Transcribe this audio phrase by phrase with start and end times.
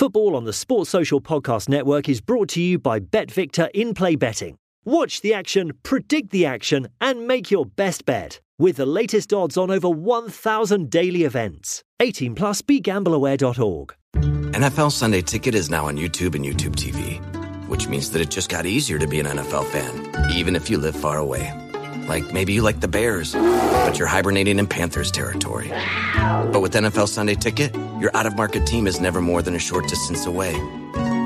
[0.00, 4.16] Football on the Sports Social Podcast Network is brought to you by BetVictor in play
[4.16, 4.56] betting.
[4.82, 9.58] Watch the action, predict the action, and make your best bet with the latest odds
[9.58, 11.84] on over 1,000 daily events.
[12.00, 13.94] 18 plus begambleaware.org.
[14.14, 17.20] NFL Sunday Ticket is now on YouTube and YouTube TV,
[17.68, 20.78] which means that it just got easier to be an NFL fan, even if you
[20.78, 21.69] live far away.
[22.08, 25.68] Like maybe you like the Bears, but you're hibernating in Panthers territory.
[25.68, 29.58] But with NFL Sunday Ticket, your out of market team is never more than a
[29.58, 30.54] short distance away.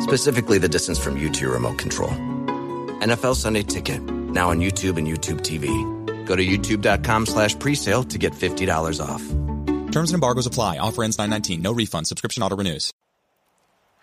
[0.01, 2.11] Specifically, the distance from you to your remote control.
[3.01, 5.69] NFL Sunday Ticket, now on YouTube and YouTube TV.
[6.27, 9.23] Go to youtube.com slash presale to get $50 off.
[9.93, 10.79] Terms and embargoes apply.
[10.79, 11.63] Offer ends 919.
[11.63, 12.07] No refund.
[12.07, 12.91] Subscription auto renews.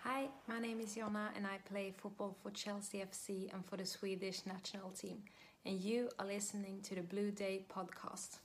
[0.04, 3.84] Hi, my name is Jonna and I play football for Chelsea FC and for the
[3.84, 5.18] Swedish national team.
[5.64, 8.38] And you are listening to the Blue Day podcast.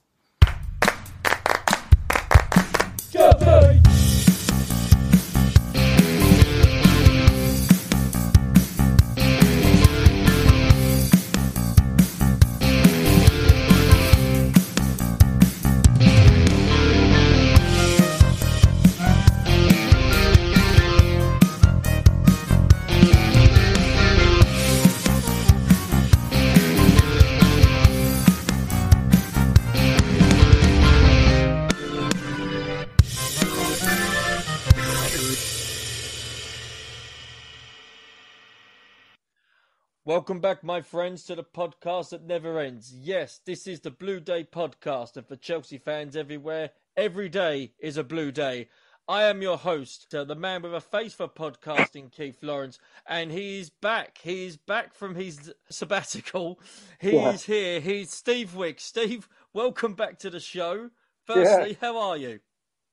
[40.08, 42.94] Welcome back, my friends, to the podcast that never ends.
[42.98, 47.98] Yes, this is the Blue Day podcast, and for Chelsea fans everywhere, every day is
[47.98, 48.70] a blue day.
[49.06, 53.30] I am your host, uh, the man with a face for podcasting, Keith Lawrence, and
[53.30, 54.16] he's back.
[54.22, 56.58] He's back from his sabbatical.
[56.98, 57.32] He's Yeah.
[57.36, 57.80] here.
[57.80, 58.84] He's Steve Wicks.
[58.84, 60.88] Steve, welcome back to the show.
[61.26, 62.40] Firstly, how are you?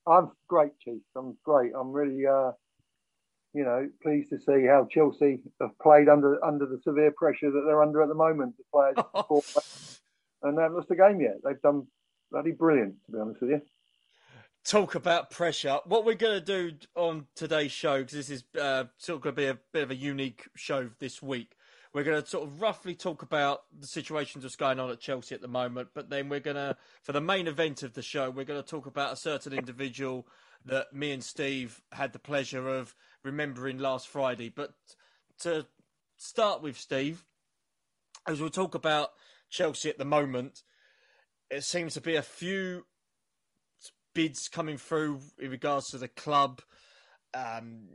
[0.06, 1.02] I'm great, Keith.
[1.16, 1.72] I'm great.
[1.80, 2.52] I'm really, uh,
[3.56, 7.64] you know, pleased to see how Chelsea have played under under the severe pressure that
[7.66, 8.56] they're under at the moment.
[8.58, 9.42] The players before,
[10.44, 11.38] and they haven't lost a game yet.
[11.42, 11.88] They've done
[12.32, 13.62] bloody brilliant, to be honest with you.
[14.66, 15.80] talk about pressure.
[15.86, 19.36] What we're going to do on today's show, because this is uh, sort of going
[19.36, 21.56] to be a bit of a unique show this week,
[21.94, 25.34] we're going to sort of roughly talk about the situations that's going on at Chelsea
[25.34, 25.90] at the moment.
[25.94, 28.68] But then we're going to, for the main event of the show, we're going to
[28.68, 30.28] talk about a certain individual
[30.66, 34.50] that me and Steve had the pleasure of remembering last Friday.
[34.50, 34.74] But
[35.40, 35.66] to
[36.18, 37.24] start with, Steve,
[38.28, 39.12] as we'll talk about
[39.50, 40.64] Chelsea at the moment,
[41.50, 42.86] it seems to be a few
[44.14, 46.62] bids coming through in regards to the club.
[47.34, 47.90] Um,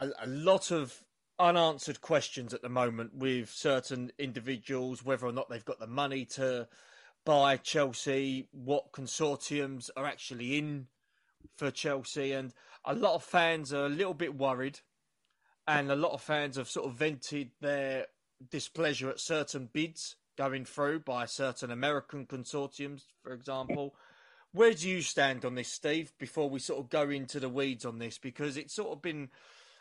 [0.00, 1.02] a, a lot of
[1.38, 6.24] unanswered questions at the moment with certain individuals, whether or not they've got the money
[6.24, 6.68] to
[7.24, 10.86] buy Chelsea, what consortiums are actually in
[11.56, 12.52] for Chelsea, and
[12.84, 14.80] a lot of fans are a little bit worried,
[15.66, 18.06] and a lot of fans have sort of vented their
[18.50, 23.94] displeasure at certain bids going through by certain American consortiums, for example.
[24.52, 27.84] Where do you stand on this, Steve, before we sort of go into the weeds
[27.84, 28.18] on this?
[28.18, 29.30] Because it's sort of been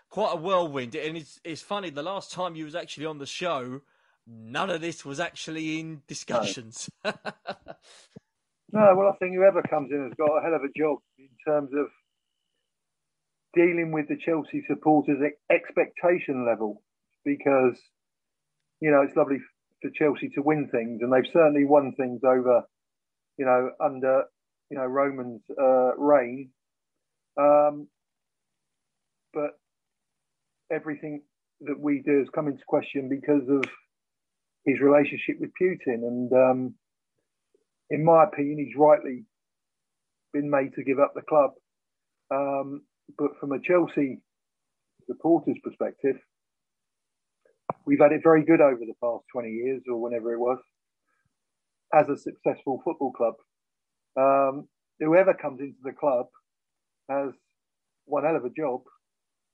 [0.10, 0.96] quite a whirlwind.
[0.96, 3.82] And it's, it's funny, the last time you was actually on the show,
[4.28, 6.90] none of this was actually in discussions.
[7.04, 7.14] No,
[8.72, 11.00] well, I think whoever comes in has got a hell of a job
[11.46, 11.88] terms of
[13.54, 15.20] dealing with the Chelsea supporters'
[15.52, 16.82] expectation level
[17.24, 17.78] because,
[18.80, 19.38] you know, it's lovely
[19.82, 22.64] for Chelsea to win things, and they've certainly won things over,
[23.38, 24.24] you know, under,
[24.70, 26.50] you know, Roman's uh, reign.
[27.40, 27.88] Um,
[29.34, 29.52] but
[30.72, 31.24] everything
[31.62, 33.64] that we do has come into question because of
[34.66, 36.76] his relationship with Putin, and um,
[37.90, 39.26] in my opinion, he's rightly
[40.34, 41.52] been made to give up the club.
[42.32, 42.82] Um,
[43.18, 44.20] but from a Chelsea
[45.08, 46.16] supporters' perspective,
[47.86, 50.60] we've had it very good over the past 20 years or whenever it was
[51.94, 53.36] as a successful football club.
[54.18, 54.68] Um,
[55.00, 56.28] whoever comes into the club
[57.10, 57.32] has
[58.06, 58.82] one hell of a job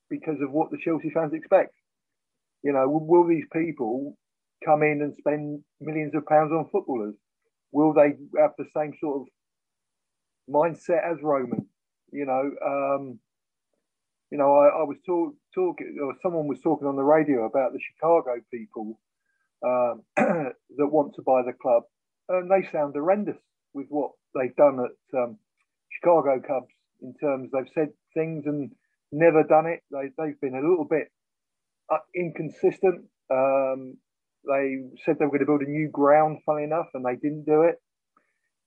[0.10, 1.74] because of what the Chelsea fans expect.
[2.64, 4.18] You know, will, will these people
[4.66, 7.16] come in and spend millions of pounds on footballers?
[7.72, 9.28] Will they have the same sort of
[10.50, 11.68] mindset as Roman?
[12.12, 13.20] You know, um,
[14.32, 17.74] you know, I, I was talk, talking, or someone was talking on the radio about
[17.74, 19.00] the Chicago people
[19.66, 21.84] um, that want to buy the club,
[22.30, 23.38] and they sound horrendous
[23.74, 25.38] with what they've done at um,
[25.92, 28.72] Chicago Cubs in terms they've said things and
[29.12, 29.82] never done it.
[29.92, 31.12] They, they've been a little bit
[31.92, 33.06] uh, inconsistent.
[33.32, 33.98] Um,
[34.46, 37.46] they said they were going to build a new ground, funny enough, and they didn't
[37.46, 37.76] do it.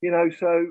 [0.01, 0.67] You know, so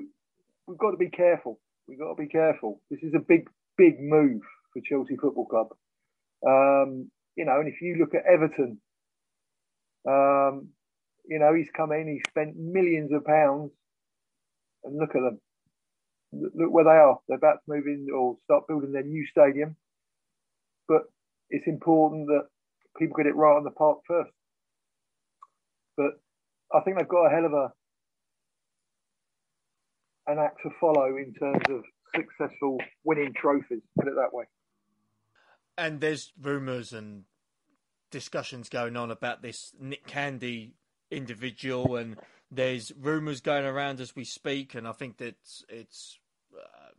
[0.67, 1.59] we've got to be careful.
[1.87, 2.81] We've got to be careful.
[2.89, 4.41] This is a big, big move
[4.73, 5.67] for Chelsea Football Club.
[6.45, 8.79] Um, you know, and if you look at Everton,
[10.07, 10.69] um,
[11.25, 13.71] you know, he's come in, he's spent millions of pounds,
[14.83, 15.39] and look at them.
[16.33, 17.19] Look where they are.
[17.27, 19.75] They're about to move in or start building their new stadium.
[20.87, 21.03] But
[21.49, 22.47] it's important that
[22.97, 24.31] people get it right on the park first.
[25.95, 26.19] But
[26.73, 27.71] I think they've got a hell of a
[30.27, 31.83] an act to follow in terms of
[32.15, 33.81] successful winning trophies.
[33.97, 34.45] Put it that way.
[35.77, 37.23] And there's rumours and
[38.11, 40.75] discussions going on about this Nick Candy
[41.09, 42.17] individual, and
[42.51, 45.35] there's rumours going around as we speak, and I think that
[45.69, 46.19] it's,
[46.53, 46.91] a uh,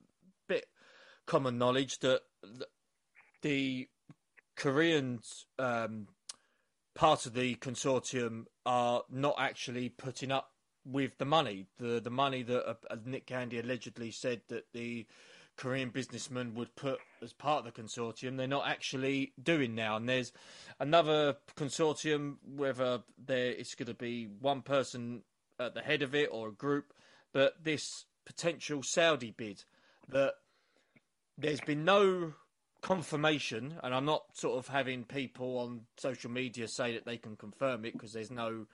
[0.48, 0.66] bit
[1.26, 2.22] common knowledge that
[3.42, 3.88] the
[4.56, 6.08] Koreans um,
[6.94, 10.53] part of the consortium are not actually putting up
[10.84, 15.06] with the money, the the money that uh, Nick Candy allegedly said that the
[15.56, 18.36] Korean businessman would put as part of the consortium.
[18.36, 20.32] They're not actually doing now, and there's
[20.80, 25.22] another consortium whether there it's going to be one person
[25.58, 26.92] at the head of it or a group,
[27.32, 29.64] but this potential Saudi bid
[30.08, 30.34] that
[31.38, 32.32] there's been no
[32.82, 37.36] confirmation, and I'm not sort of having people on social media say that they can
[37.36, 38.66] confirm it because there's no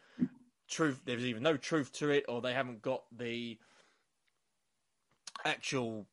[0.71, 1.01] truth.
[1.05, 3.59] There's even no truth to it, or they haven't got the
[5.45, 6.07] actual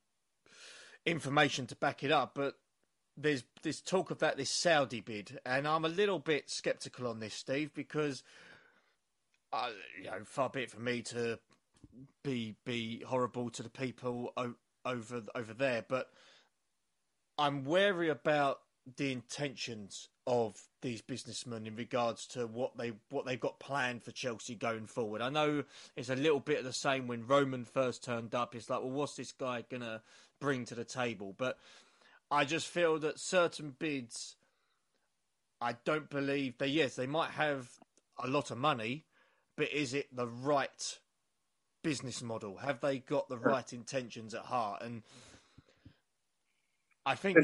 [1.05, 2.33] information to back it up.
[2.35, 2.55] But
[3.15, 7.33] there's this talk about this Saudi bid, and I'm a little bit skeptical on this,
[7.33, 8.23] Steve, because
[9.53, 11.39] uh, you know, far be it from me to
[12.23, 14.55] be be horrible to the people o-
[14.85, 16.09] over over there, but
[17.37, 18.59] I'm wary about
[18.97, 24.11] the intentions of these businessmen in regards to what they what they've got planned for
[24.11, 25.21] Chelsea going forward.
[25.21, 25.63] I know
[25.95, 28.53] it's a little bit of the same when Roman first turned up.
[28.53, 30.01] It's like, well, what's this guy gonna
[30.39, 31.33] bring to the table?
[31.35, 31.57] But
[32.29, 34.35] I just feel that certain bids,
[35.61, 36.67] I don't believe they.
[36.67, 37.69] Yes, they might have
[38.21, 39.05] a lot of money,
[39.55, 40.99] but is it the right
[41.83, 42.57] business model?
[42.57, 44.81] Have they got the right intentions at heart?
[44.83, 45.03] And
[47.05, 47.37] I think.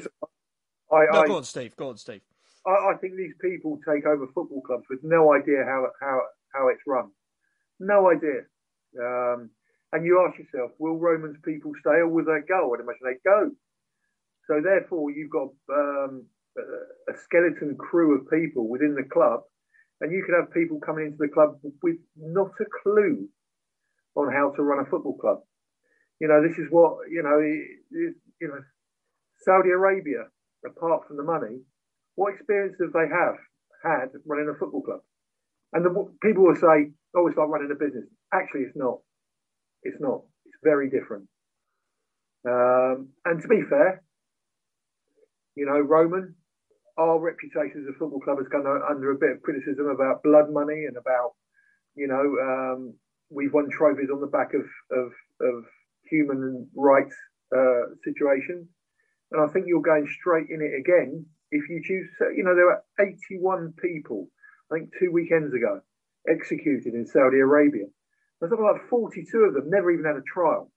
[0.92, 1.76] I, no, I, go on, Steve.
[1.78, 2.22] Go on, Steve.
[2.66, 6.22] I, I, think these people take over football clubs with no idea how how
[6.54, 7.12] how it's run,
[7.80, 8.48] no idea.
[9.00, 9.50] Um,
[9.92, 12.74] and you ask yourself, will Romans people stay or will they go?
[12.74, 13.52] I'd imagine they go.
[14.48, 16.26] So therefore, you've got um,
[17.10, 19.42] a skeleton crew of people within the club,
[20.02, 23.30] and you could have people coming into the club with not a clue
[24.16, 25.40] on how to run a football club.
[26.20, 27.40] You know, this is what you know.
[27.40, 28.64] you know,
[29.44, 30.28] Saudi Arabia,
[30.66, 31.60] apart from the money,
[32.16, 33.36] what experience have they have
[33.84, 35.02] had running a football club?
[35.74, 39.00] And the, people will say, "Oh, it's like running a business." Actually, it's not.
[39.82, 40.22] It's not.
[40.46, 41.28] It's very different.
[42.48, 44.04] Um, and to be fair,
[45.56, 46.36] you know, Roman,
[46.98, 50.52] our reputation as a football club has gone under a bit of criticism about blood
[50.52, 51.34] money and about,
[51.96, 52.94] you know, um,
[53.30, 55.12] we've won trophies on the back of of,
[55.42, 55.64] of
[56.10, 57.16] human rights
[57.56, 58.68] uh, situations.
[59.32, 62.10] And I think you're going straight in it again if you choose.
[62.36, 64.28] You know, there were 81 people,
[64.72, 65.82] I think, two weekends ago,
[66.28, 67.86] executed in Saudi Arabia.
[68.40, 70.72] There's something like 42 of them never even had a trial.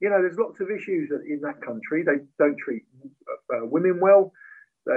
[0.00, 2.02] You know, there's lots of issues in that country.
[2.02, 2.82] They don't treat
[3.54, 4.32] uh, women well.
[4.86, 4.94] They,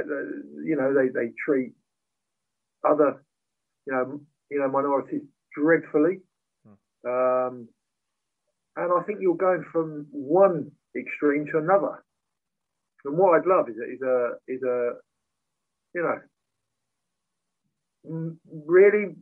[0.65, 1.73] you know, they, they treat
[2.83, 3.23] other,
[3.85, 5.21] you know, you know, minorities
[5.55, 6.21] dreadfully.
[6.65, 7.09] Hmm.
[7.09, 7.67] Um,
[8.77, 12.03] and I think you're going from one extreme to another.
[13.05, 14.91] And what I'd love is a, is a, is a
[15.93, 16.19] you know,
[18.67, 19.15] really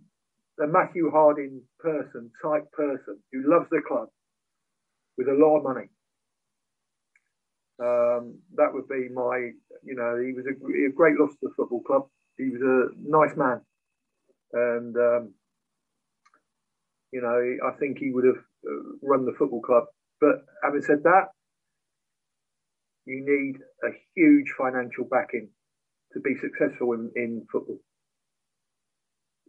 [0.62, 4.10] a Matthew Harding person, type person who loves the club
[5.18, 5.90] with a lot of money.
[7.80, 9.52] Um, that would be my,
[9.84, 10.54] you know, he was a,
[10.88, 12.04] a, great loss to the football club.
[12.38, 13.62] He was a nice man.
[14.54, 15.34] And, um,
[17.12, 19.86] you know, I think he would have uh, run the football club.
[20.22, 21.30] But having said that,
[23.06, 25.50] you need a huge financial backing
[26.14, 27.80] to be successful in, in football.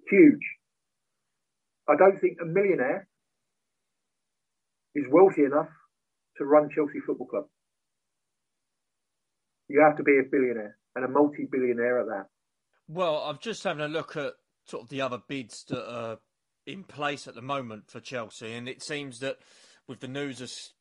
[0.09, 0.43] Huge.
[1.89, 3.07] I don't think a millionaire
[4.95, 5.69] is wealthy enough
[6.39, 7.45] to run Chelsea Football Club.
[9.69, 12.27] You have to be a billionaire and a multi-billionaire at that.
[12.89, 14.35] Well, I'm just having a look at
[14.67, 16.19] sort of the other bids that are
[16.67, 19.39] in place at the moment for Chelsea, and it seems that
[19.87, 20.73] with the news has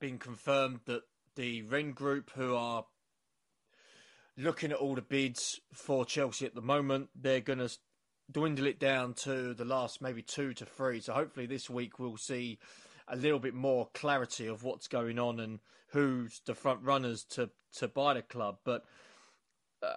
[0.00, 1.02] been confirmed that
[1.40, 2.84] the Raine Group, who are
[4.36, 7.70] looking at all the bids for Chelsea at the moment, they're going to
[8.30, 11.00] dwindle it down to the last maybe two to three.
[11.00, 12.58] So hopefully this week we'll see
[13.08, 15.60] a little bit more clarity of what's going on and
[15.92, 18.58] who's the front runners to to buy the club.
[18.62, 18.84] But
[19.82, 19.94] uh,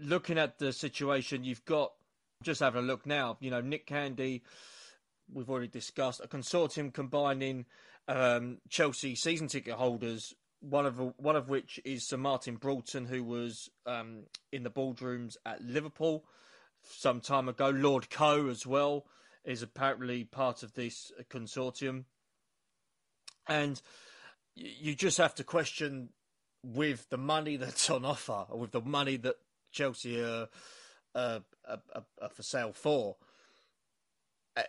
[0.00, 1.92] looking at the situation, you've got
[2.42, 3.36] just having a look now.
[3.40, 4.42] You know, Nick Candy,
[5.30, 7.66] we've already discussed a consortium combining
[8.08, 10.34] um, Chelsea season ticket holders.
[10.62, 15.36] One of one of which is Sir Martin Broughton, who was um, in the boardrooms
[15.44, 16.24] at Liverpool
[16.84, 17.70] some time ago.
[17.70, 19.06] Lord Coe as well
[19.44, 22.04] is apparently part of this consortium,
[23.48, 23.82] and
[24.54, 26.10] you just have to question
[26.62, 29.36] with the money that's on offer, or with the money that
[29.72, 30.48] Chelsea are,
[31.14, 33.16] are, are, are for sale for.
[34.56, 34.62] Uh,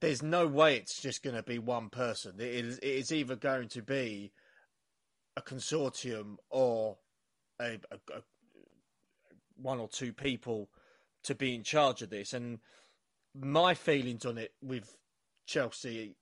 [0.00, 2.34] there's no way it's just going to be one person.
[2.38, 4.32] It is, it is either going to be
[5.40, 6.98] a consortium or
[7.60, 8.22] a, a, a,
[9.56, 10.68] one or two people
[11.24, 12.32] to be in charge of this.
[12.32, 12.58] And
[13.34, 14.96] my feelings on it with
[15.46, 16.16] Chelsea,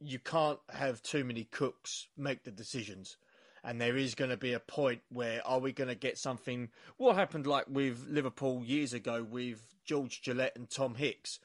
[0.00, 3.16] you can't have too many cooks make the decisions
[3.64, 6.68] and there is going to be a point where are we going to get something?
[6.96, 11.38] What happened like with Liverpool years ago with George Gillett and Tom Hicks?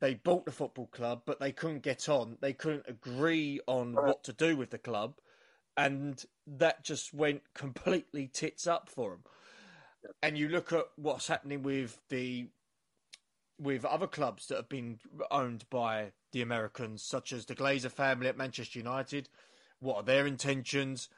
[0.00, 2.36] They bought the football club, but they couldn't get on.
[2.40, 5.14] They couldn't agree on what to do with the club,
[5.76, 9.24] and that just went completely tits up for them.
[10.22, 12.48] And you look at what's happening with the
[13.60, 14.98] with other clubs that have been
[15.30, 19.28] owned by the Americans, such as the Glazer family at Manchester United
[19.84, 21.08] what are their intentions?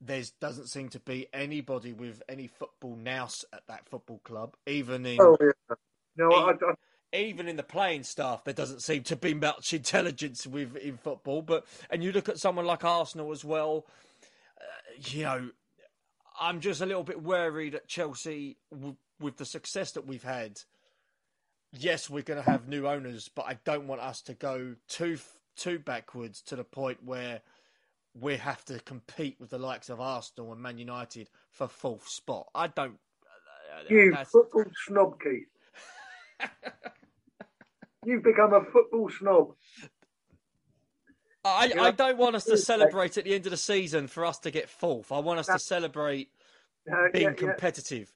[0.00, 5.06] There doesn't seem to be anybody with any football nous at that football club, even
[5.06, 5.20] in.
[5.20, 5.76] Oh, yeah.
[6.16, 6.74] No, even, I, I,
[7.12, 11.42] even in the playing staff, there doesn't seem to be much intelligence with in football.
[11.42, 13.86] But and you look at someone like Arsenal as well.
[14.60, 14.64] Uh,
[15.10, 15.50] you know,
[16.40, 20.60] I'm just a little bit worried at Chelsea w- with the success that we've had.
[21.72, 25.18] Yes, we're going to have new owners, but I don't want us to go too
[25.56, 27.42] too backwards to the point where
[28.14, 32.46] we have to compete with the likes of Arsenal and Man United for fourth spot.
[32.54, 32.98] I don't.
[33.76, 35.46] Uh, you football snob, Keith.
[38.04, 39.54] You've become a football snob.
[41.44, 44.38] I, I don't want us to celebrate at the end of the season for us
[44.40, 45.12] to get fourth.
[45.12, 46.28] I want us to celebrate
[46.90, 48.12] uh, being yeah, competitive.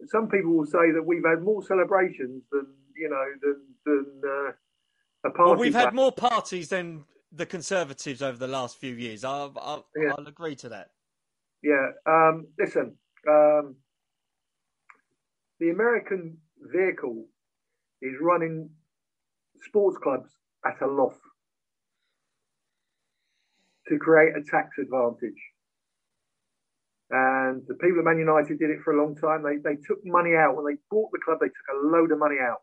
[0.00, 0.06] Yeah.
[0.08, 4.52] Some people will say that we've had more celebrations than you know than than uh,
[5.24, 5.50] a party.
[5.50, 9.24] Well, we've had more parties than the Conservatives over the last few years.
[9.24, 10.12] I'll, I'll, yeah.
[10.16, 10.90] I'll agree to that.
[11.62, 11.90] Yeah.
[12.06, 12.96] Um, listen,
[13.28, 13.76] um,
[15.60, 17.26] the American vehicle
[18.00, 18.70] is running
[19.62, 20.30] sports clubs
[20.64, 21.14] at a loss
[23.88, 25.40] to create a tax advantage.
[27.10, 29.42] And the people at Man United did it for a long time.
[29.42, 30.56] They, they took money out.
[30.56, 32.60] When they bought the club, they took a load of money out.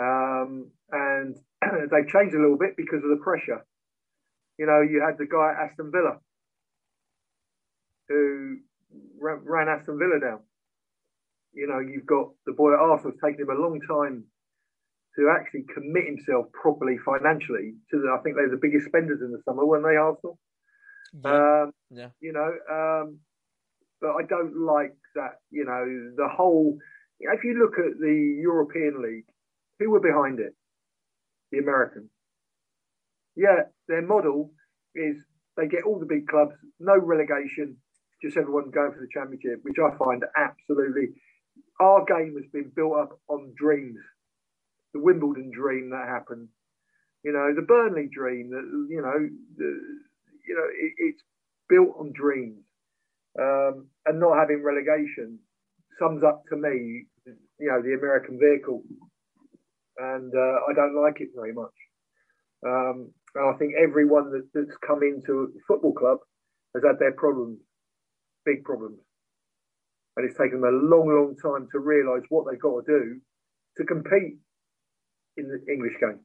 [0.00, 1.36] Um, and
[1.90, 3.66] they've changed a little bit because of the pressure.
[4.58, 6.18] You know, you had the guy at Aston Villa
[8.08, 8.58] who
[9.20, 10.40] ran Aston Villa down.
[11.52, 14.24] You know, you've got the boy at Arsenal taking him a long time
[15.16, 19.30] to actually commit himself properly financially to the, I think they're the biggest spenders in
[19.30, 20.38] the summer, weren't they, Arsenal?
[21.12, 21.62] Yeah.
[21.64, 22.08] Um, yeah.
[22.20, 23.18] You know, um,
[24.00, 25.84] but I don't like that, you know,
[26.16, 26.78] the whole,
[27.20, 29.26] you know, if you look at the European League,
[29.78, 30.54] who were behind it?
[31.50, 32.10] The Americans.
[33.36, 34.52] Yeah, their model
[34.94, 35.16] is
[35.56, 37.76] they get all the big clubs, no relegation,
[38.22, 41.08] just everyone going for the championship, which I find absolutely.
[41.80, 43.98] Our game has been built up on dreams.
[44.94, 46.48] The Wimbledon dream that happened,
[47.24, 49.70] you know, the Burnley dream that you know, the,
[50.46, 51.22] you know, it, it's
[51.68, 52.64] built on dreams,
[53.40, 55.38] um, and not having relegation
[55.98, 58.82] sums up to me, you know, the American vehicle.
[59.98, 61.76] And uh, I don't like it very much.
[62.66, 66.18] Um, and I think everyone that, that's come into a football club
[66.74, 67.58] has had their problems,
[68.44, 68.98] big problems,
[70.16, 73.20] and it's taken them a long, long time to realise what they've got to do
[73.78, 74.36] to compete
[75.36, 76.20] in the English game.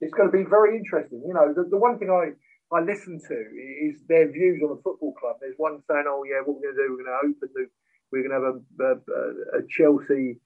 [0.00, 1.22] It's going to be very interesting.
[1.26, 2.32] You know, the, the one thing I
[2.72, 3.38] I listen to
[3.90, 5.36] is their views on the football club.
[5.40, 6.88] There's one saying, "Oh yeah, what we're going to do?
[6.94, 7.66] We're going to open the,
[8.12, 9.22] we're going to have a, a,
[9.58, 10.40] a Chelsea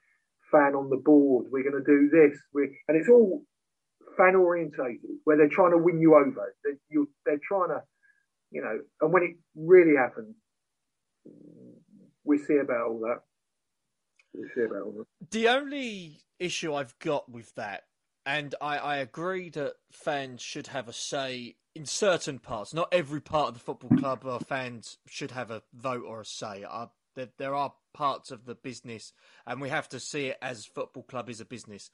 [0.51, 1.47] fan on the board.
[1.51, 2.39] We're going to do this.
[2.53, 3.43] We're, and it's all
[4.17, 6.55] fan orientated, where they're trying to win you over.
[6.65, 7.83] They're, you, they're trying to,
[8.51, 10.35] you know, and when it really happens,
[12.25, 13.01] we see about all that.
[13.01, 13.21] We see about all that.
[15.31, 17.85] The only issue I've got with that,
[18.27, 22.75] and I, I agree that fans should have a say in certain parts.
[22.75, 26.25] Not every part of the football club or fans should have a vote or a
[26.25, 26.65] say.
[26.69, 29.13] I there, there are parts of the business,
[29.47, 31.91] and we have to see it as football club is a business.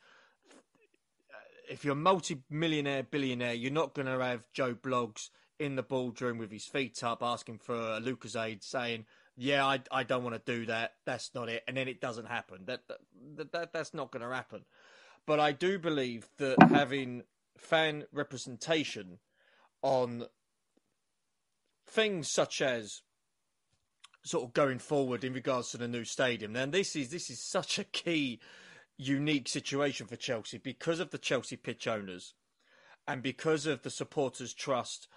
[1.70, 5.28] If you're a multi-millionaire, billionaire, you're not going to have Joe Bloggs
[5.58, 9.04] in the boardroom with his feet up, asking for a Lucozade, saying,
[9.40, 10.92] "Yeah, I, I don't want to do that.
[11.06, 12.66] That's not it," and then it doesn't happen.
[12.66, 12.82] That
[13.36, 14.66] that, that that's not going to happen.
[15.24, 17.22] But I do believe that having
[17.56, 19.18] fan representation
[19.80, 20.26] on
[21.86, 23.00] things such as
[24.22, 26.52] sort of going forward in regards to the new stadium.
[26.52, 28.40] Then this is this is such a key,
[28.98, 32.34] unique situation for Chelsea because of the Chelsea pitch owners,
[33.08, 35.08] and because of the supporters' trust,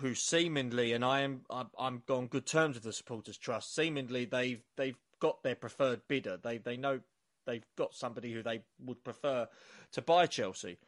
[0.00, 3.74] who seemingly, and I am I'm, on good terms with the supporters' trust.
[3.74, 6.38] Seemingly, they've they've got their preferred bidder.
[6.42, 7.00] They they know
[7.46, 9.48] they've got somebody who they would prefer
[9.92, 10.78] to buy Chelsea.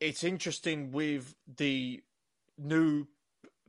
[0.00, 2.02] It's interesting with the
[2.58, 3.06] new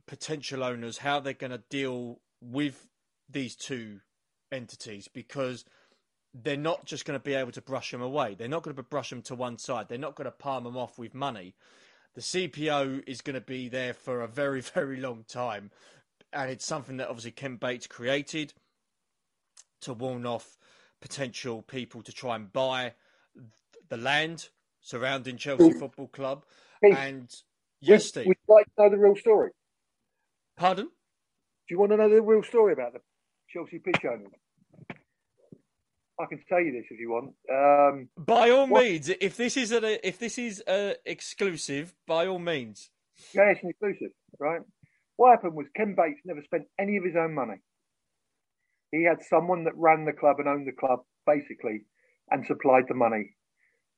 [0.06, 2.88] potential owners how they're going to deal with
[3.30, 4.00] these two
[4.50, 5.64] entities because
[6.34, 8.34] they're not just going to be able to brush them away.
[8.34, 9.88] They're not going to brush them to one side.
[9.88, 11.54] They're not going to palm them off with money.
[12.14, 15.70] The CPO is going to be there for a very, very long time.
[16.32, 18.54] And it's something that obviously Ken Bates created
[19.82, 20.56] to warn off
[21.00, 22.94] potential people to try and buy
[23.88, 24.48] the land
[24.80, 26.44] surrounding Chelsea Football Club.
[26.82, 27.28] And
[27.80, 28.26] yes, Steve.
[28.26, 29.50] Would you like to know the real story?
[30.56, 30.86] Pardon?
[30.86, 33.00] Do you want to know the real story about the
[33.48, 34.32] Chelsea pitch owners?
[36.20, 37.34] I can tell you this if you want.
[37.50, 42.26] Um, by all what, means, if this is a if this is a exclusive, by
[42.26, 42.90] all means.
[43.34, 44.60] Yeah, it's an exclusive, right?
[45.16, 47.60] What happened was Ken Bates never spent any of his own money.
[48.90, 51.84] He had someone that ran the club and owned the club, basically,
[52.30, 53.36] and supplied the money.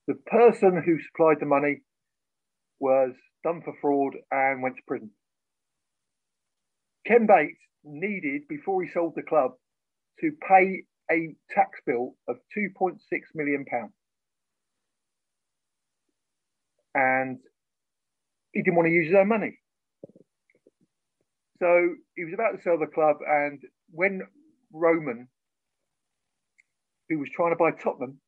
[0.07, 1.81] The person who supplied the money
[2.79, 5.11] was done for fraud and went to prison.
[7.07, 9.53] Ken Bates needed, before he sold the club,
[10.21, 12.99] to pay a tax bill of £2.6
[13.35, 13.65] million.
[16.95, 17.39] And
[18.53, 19.59] he didn't want to use his own money.
[21.61, 24.23] So he was about to sell the club, and when
[24.73, 25.29] Roman,
[27.09, 28.21] who was trying to buy Tottenham,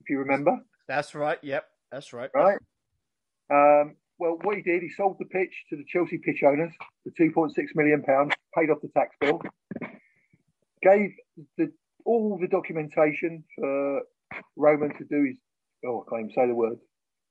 [0.00, 0.58] if you remember.
[0.86, 1.38] That's right.
[1.42, 2.30] Yep, that's right.
[2.34, 2.58] Right.
[3.50, 7.10] Um, well, what he did, he sold the pitch to the Chelsea pitch owners for
[7.20, 9.40] 2.6 million pounds, paid off the tax bill,
[10.82, 11.10] gave
[11.58, 11.72] the,
[12.04, 14.02] all the documentation for
[14.56, 15.36] Roman to do his,
[15.86, 16.78] oh, I can't even say the word,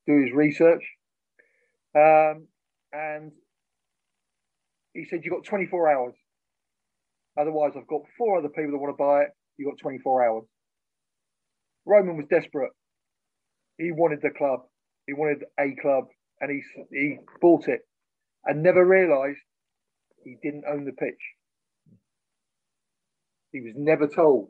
[0.07, 0.83] do his research.
[1.95, 2.47] Um,
[2.91, 3.31] and
[4.93, 6.13] he said, You've got 24 hours.
[7.39, 9.29] Otherwise, I've got four other people that want to buy it.
[9.57, 10.43] You've got 24 hours.
[11.85, 12.71] Roman was desperate.
[13.77, 14.61] He wanted the club.
[15.07, 16.05] He wanted a club
[16.39, 17.81] and he he bought it
[18.45, 19.39] and never realised
[20.23, 21.19] he didn't own the pitch.
[23.51, 24.49] He was never told.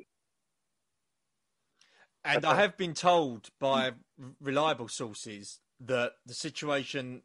[2.26, 3.92] And I have been told by
[4.40, 7.24] reliable sources that the situation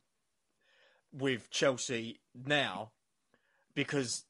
[1.12, 2.90] with Chelsea now,
[3.74, 4.24] because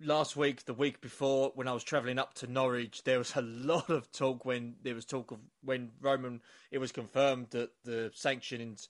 [0.00, 3.40] last week, the week before, when I was travelling up to Norwich, there was a
[3.42, 6.42] lot of talk when there was talk of when Roman.
[6.70, 8.88] It was confirmed that the sanctions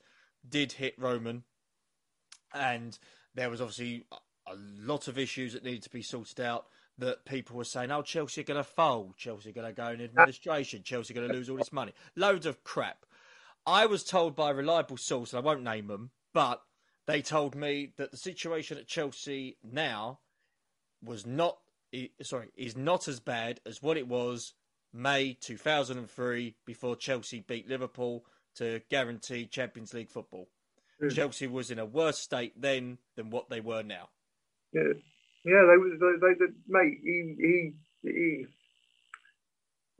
[0.48, 1.44] did hit Roman,
[2.52, 2.98] and
[3.34, 4.04] there was obviously
[4.46, 6.66] a lot of issues that needed to be sorted out.
[6.98, 9.16] That people were saying, "Oh, Chelsea are going to fold.
[9.16, 10.82] Chelsea are going to go in administration.
[10.82, 13.06] Chelsea are going to lose all this money." Loads of crap.
[13.66, 16.62] I was told by a reliable source, and I won't name them, but
[17.06, 20.20] they told me that the situation at Chelsea now
[21.02, 21.58] was not
[22.22, 24.54] sorry is not as bad as what it was
[24.92, 28.24] May 2003 before Chelsea beat Liverpool
[28.56, 30.48] to guarantee Champions League football.
[31.02, 31.14] Mm.
[31.14, 34.10] Chelsea was in a worse state then than what they were now.
[34.72, 34.92] Yeah,
[35.44, 36.98] yeah, they was they, they, they mate.
[37.02, 37.72] He, he
[38.08, 38.46] he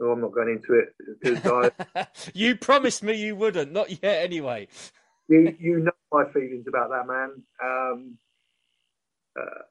[0.00, 2.07] Oh, I'm not going into it I...
[2.35, 3.70] you promised me you wouldn't.
[3.70, 4.66] Not yet, anyway.
[5.28, 7.42] you you know my feelings about that man.
[7.62, 8.18] Um,
[9.38, 9.62] uh,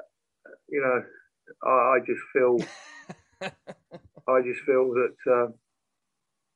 [0.70, 1.04] you know,
[1.64, 2.58] I, I just feel
[4.28, 5.54] I just feel that um,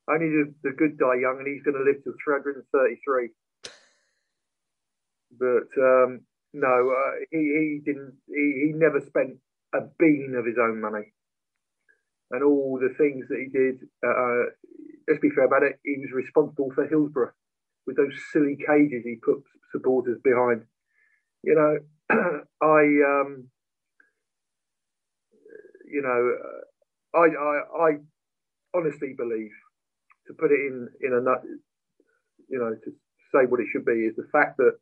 [0.08, 3.30] only the, the good die young, and he's going to live to 333.
[5.38, 6.22] But um,
[6.56, 8.16] no, uh, he, he didn't.
[8.28, 9.36] He, he never spent
[9.74, 11.12] a bean of his own money,
[12.32, 13.80] and all the things that he did.
[14.06, 14.44] Uh, uh,
[15.08, 15.80] let's be fair about it.
[15.84, 17.34] He was responsible for Hillsborough
[17.86, 20.64] with those silly cages he put supporters behind.
[21.44, 21.78] You know,
[22.62, 23.50] I, um,
[25.92, 26.36] you know,
[27.14, 27.92] I, I, I
[28.74, 29.52] honestly believe
[30.28, 31.42] to put it in in a nut,
[32.50, 32.92] you know, to
[33.34, 34.78] say what it should be is the fact that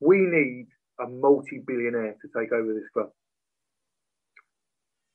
[0.00, 0.66] we need
[1.00, 3.10] a multi-billionaire to take over this club.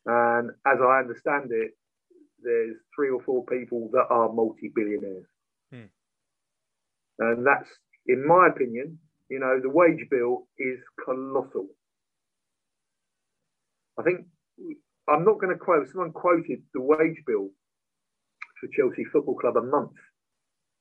[0.05, 1.71] And as I understand it,
[2.43, 5.27] there's three or four people that are multi-billionaires,
[5.71, 5.89] hmm.
[7.19, 7.69] and that's,
[8.07, 8.97] in my opinion,
[9.31, 11.67] You know, the wage bill is colossal.
[13.97, 14.27] I think
[15.07, 15.87] I'm not going to quote.
[15.87, 17.47] Someone quoted the wage bill
[18.59, 19.95] for Chelsea Football Club a month.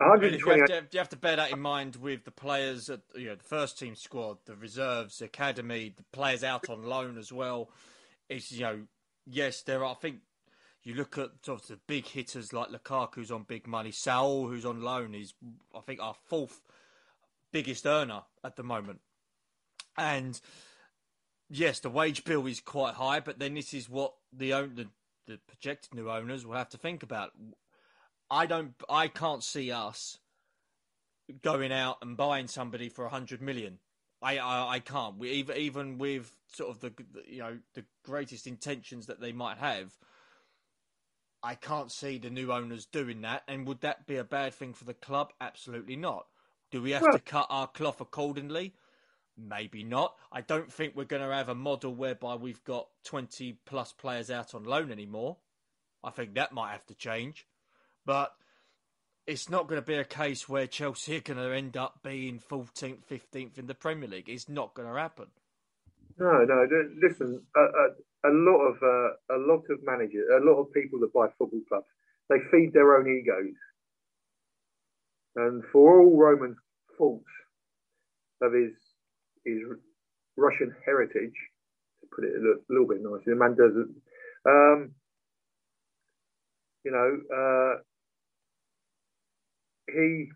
[0.00, 3.26] You have, to, you have, to, bear that in mind with the players, at, you
[3.26, 7.30] know, the first team squad, the reserves, the academy, the players out on loan as
[7.30, 7.70] well.
[8.28, 8.80] It's you know,
[9.26, 9.92] yes, there are.
[9.92, 10.20] I think
[10.82, 13.90] you look at sort of the big hitters like Lukaku, who's on big money.
[13.90, 15.34] Saul, who's on loan, is
[15.76, 16.60] I think our fourth
[17.52, 19.00] biggest earner at the moment.
[19.98, 20.40] And
[21.50, 24.50] yes, the wage bill is quite high, but then this is what the,
[25.26, 27.32] the projected new owners will have to think about.
[28.30, 30.18] I don't, I can't see us
[31.42, 33.78] going out and buying somebody for a hundred million.
[34.22, 35.18] I, I, I can't.
[35.18, 36.92] We even even with sort of the
[37.26, 39.92] you know the greatest intentions that they might have.
[41.42, 43.44] I can't see the new owners doing that.
[43.48, 45.32] And would that be a bad thing for the club?
[45.40, 46.26] Absolutely not.
[46.70, 48.74] Do we have well, to cut our cloth accordingly?
[49.38, 50.16] Maybe not.
[50.30, 54.30] I don't think we're going to have a model whereby we've got 20 plus players
[54.30, 55.38] out on loan anymore.
[56.04, 57.46] I think that might have to change.
[58.04, 58.32] But
[59.26, 62.40] it's not going to be a case where Chelsea are going to end up being
[62.40, 64.28] 14th, 15th in the Premier League.
[64.28, 65.26] It's not going to happen.
[66.18, 66.66] No, no.
[67.00, 71.00] Listen, a, a, a lot of uh, a lot of managers, a lot of people
[71.00, 71.86] that buy football clubs,
[72.28, 73.54] they feed their own egos.
[75.36, 76.56] And for all Roman
[76.98, 77.30] faults
[78.42, 78.72] of his
[79.44, 79.58] his
[80.36, 81.34] Russian heritage,
[82.00, 83.94] to put it a little, bit nicely, the man doesn't.
[84.46, 84.90] Um,
[86.84, 87.80] you know, uh,
[89.92, 90.29] he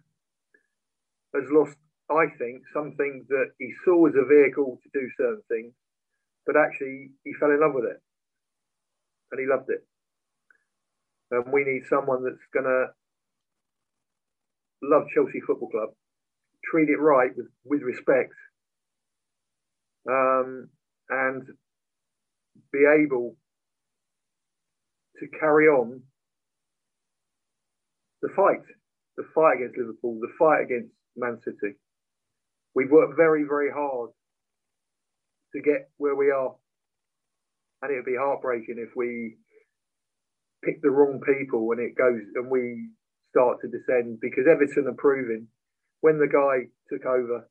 [1.35, 1.77] has lost,
[2.11, 5.73] I think, something that he saw as a vehicle to do certain things,
[6.47, 8.01] but actually he fell in love with it
[9.31, 9.85] and he loved it.
[11.31, 12.87] And we need someone that's going to
[14.83, 15.88] love Chelsea Football Club,
[16.71, 18.35] treat it right with, with respect,
[20.09, 20.69] um,
[21.09, 21.43] and
[22.73, 23.37] be able
[25.19, 26.03] to carry on
[28.23, 28.62] the fight
[29.16, 31.74] the fight against Liverpool, the fight against Man City.
[32.74, 34.11] We've worked very, very hard
[35.55, 36.55] to get where we are.
[37.83, 39.37] And it would be heartbreaking if we
[40.64, 42.88] pick the wrong people and it goes and we
[43.31, 45.46] start to descend because Everton are proving
[46.00, 47.48] when the guy took over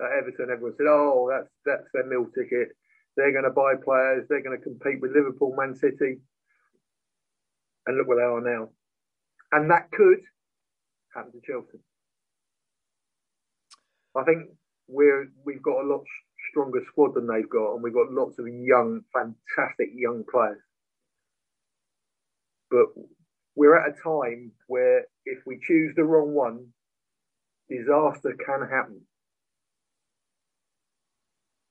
[0.00, 2.68] at Everton, everyone said, Oh, that's that's their meal ticket.
[3.16, 6.20] They're going to buy players, they're going to compete with Liverpool, Man City.
[7.86, 8.68] And look where they are now.
[9.52, 10.20] And that could
[11.14, 11.78] happen to Chelsea.
[14.16, 14.50] I think
[14.88, 16.02] we're we've got a lot
[16.50, 20.60] stronger squad than they've got, and we've got lots of young, fantastic young players.
[22.70, 22.86] But
[23.54, 26.68] we're at a time where if we choose the wrong one,
[27.68, 29.02] disaster can happen.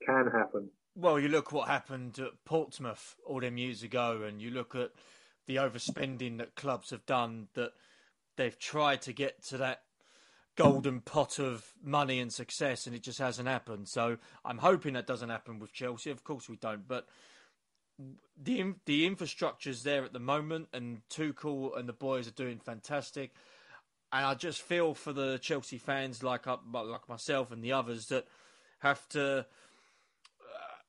[0.06, 0.70] Can happen.
[0.94, 4.90] Well, you look what happened at Portsmouth all them years ago, and you look at
[5.46, 7.72] the overspending that clubs have done that
[8.36, 9.82] they've tried to get to that
[10.56, 13.88] golden pot of money and success, and it just hasn't happened.
[13.88, 16.10] So I'm hoping that doesn't happen with Chelsea.
[16.10, 17.06] Of course we don't, but
[18.42, 23.32] the the infrastructure's there at the moment, and Tuchel and the boys are doing fantastic.
[24.12, 28.26] And I just feel for the Chelsea fans, like like myself and the others, that
[28.80, 29.44] have to uh,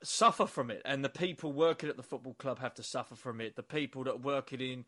[0.03, 3.39] suffer from it, and the people working at the football club have to suffer from
[3.41, 3.55] it.
[3.55, 4.85] The people that work working in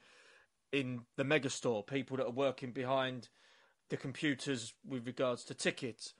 [0.73, 3.29] in the megastore, people that are working behind
[3.89, 6.15] the computers with regards to tickets.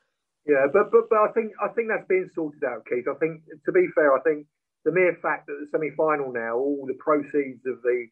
[0.46, 3.08] Yeah, but but but I think I think that's being sorted out, Keith.
[3.10, 4.46] I think to be fair, I think
[4.86, 8.08] the mere fact that the semi-final now, all the proceeds of the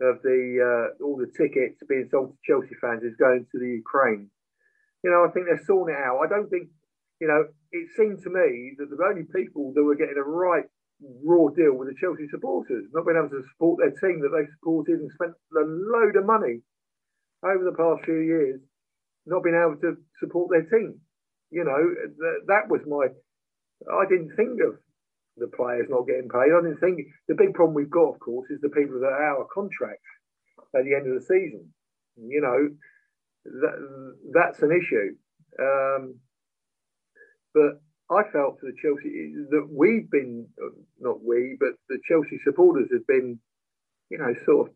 [0.00, 3.68] of the uh, all the tickets being sold to Chelsea fans is going to the
[3.68, 4.30] Ukraine.
[5.04, 6.22] You know, I think they're sorting it out.
[6.24, 6.70] I don't think,
[7.20, 10.64] you know, it seemed to me that the only people that were getting a right
[11.00, 14.46] raw deal with the Chelsea supporters, not being able to support their team that they
[14.58, 16.60] supported and spent a load of money
[17.44, 18.60] over the past few years,
[19.26, 21.00] not being able to support their team.
[21.50, 23.08] You know, th- that was my.
[23.86, 24.74] I didn't think of
[25.36, 26.50] the players not getting paid.
[26.50, 29.30] I didn't think the big problem we've got, of course, is the people that are
[29.30, 30.02] out of contract
[30.74, 31.72] at the end of the season.
[32.18, 32.68] You know,
[33.44, 35.14] that, that's an issue.
[35.62, 36.18] Um,
[37.54, 40.46] but I felt for the Chelsea that we've been
[40.98, 43.38] not we, but the Chelsea supporters have been,
[44.10, 44.74] you know, sort of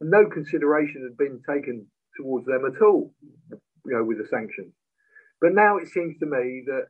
[0.00, 3.12] no consideration had been taken towards them at all,
[3.50, 4.72] you know, with the sanctions.
[5.40, 6.86] But now it seems to me that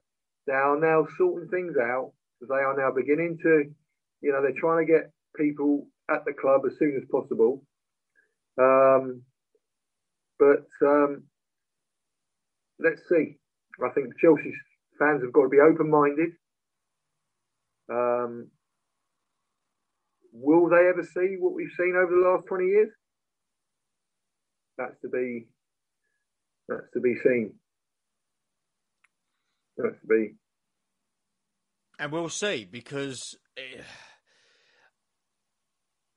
[0.47, 2.13] they are now sorting things out.
[2.41, 3.65] They are now beginning to,
[4.21, 7.63] you know, they're trying to get people at the club as soon as possible.
[8.61, 9.23] Um,
[10.39, 11.25] but um,
[12.79, 13.39] let's see.
[13.83, 14.55] I think Chelsea's
[14.99, 16.31] Fans have got to be open-minded.
[17.91, 18.51] Um,
[20.33, 22.91] will they ever see what we've seen over the last twenty years?
[24.79, 25.47] That's to be.
[26.69, 27.55] That's to be seen.
[29.77, 30.35] That's to be.
[31.99, 33.83] And we'll see because eh,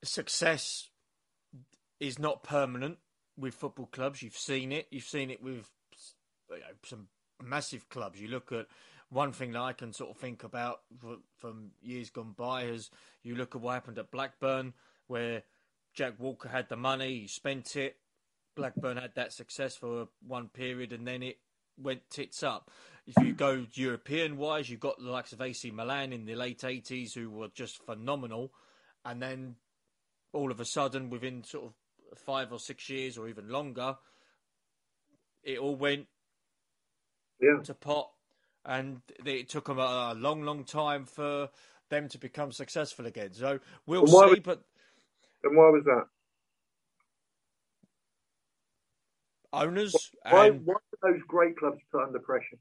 [0.02, 0.88] success
[2.00, 2.98] is not permanent
[3.36, 4.22] with football clubs.
[4.22, 4.86] You've seen it.
[4.90, 5.68] You've seen it with
[6.50, 7.08] you know, some
[7.42, 8.20] massive clubs.
[8.20, 8.66] You look at
[9.10, 10.80] one thing that I can sort of think about
[11.36, 12.90] from years gone by is
[13.22, 14.74] you look at what happened at Blackburn,
[15.06, 15.42] where
[15.94, 17.96] Jack Walker had the money, he spent it.
[18.54, 21.38] Blackburn had that success for one period, and then it
[21.76, 22.70] went tits up.
[23.06, 26.60] If you go European wise, you've got the likes of AC Milan in the late
[26.60, 28.52] 80s who were just phenomenal.
[29.04, 29.56] And then
[30.32, 33.96] all of a sudden, within sort of five or six years or even longer,
[35.42, 36.06] it all went
[37.40, 37.62] yeah.
[37.64, 38.10] to pot.
[38.64, 41.48] And it took them a, long, long time for
[41.88, 43.32] them to become successful again.
[43.32, 44.12] So we'll see.
[44.12, 44.62] Was, but
[45.44, 46.04] and why was that?
[49.52, 49.94] Owners.
[50.28, 50.66] Why, and...
[50.66, 52.58] why were those great clubs put under pressure?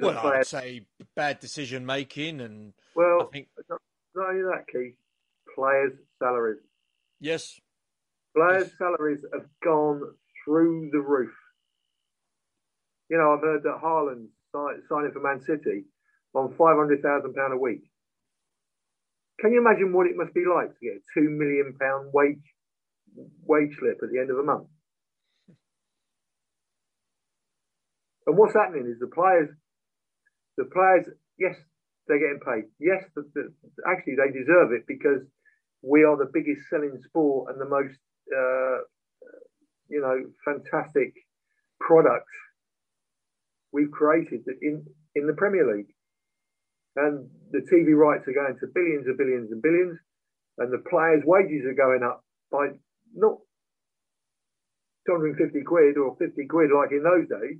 [0.00, 3.80] Well, I would say bad decision making, and well, I think not
[4.16, 4.94] only that, Keith,
[5.56, 6.60] players' salaries.
[7.18, 7.60] Yes,
[8.36, 8.78] players' yes.
[8.78, 10.02] salaries have gone
[10.44, 11.32] through the roof.
[13.08, 15.84] You know, I've heard that Haaland signing for Man City
[16.34, 17.82] on five hundred thousand pound a week.
[19.40, 22.42] Can you imagine what it must be like to get a two million pound wage
[23.44, 24.68] wage slip at the end of a month?
[28.26, 29.50] And what's happening is the players
[30.56, 31.06] the players,
[31.38, 31.56] yes,
[32.06, 32.68] they're getting paid.
[32.78, 33.52] Yes, the, the,
[33.88, 35.24] actually, they deserve it because
[35.82, 37.96] we are the biggest selling sport and the most,
[38.30, 38.84] uh,
[39.92, 41.12] you know, fantastic
[41.78, 42.26] product
[43.72, 45.92] we've created in, in the Premier League.
[46.96, 49.98] And the TV rights are going to billions and billions and billions,
[50.58, 52.68] and the players' wages are going up by
[53.14, 53.36] not
[55.06, 57.58] 250 quid or 50 quid like in those days.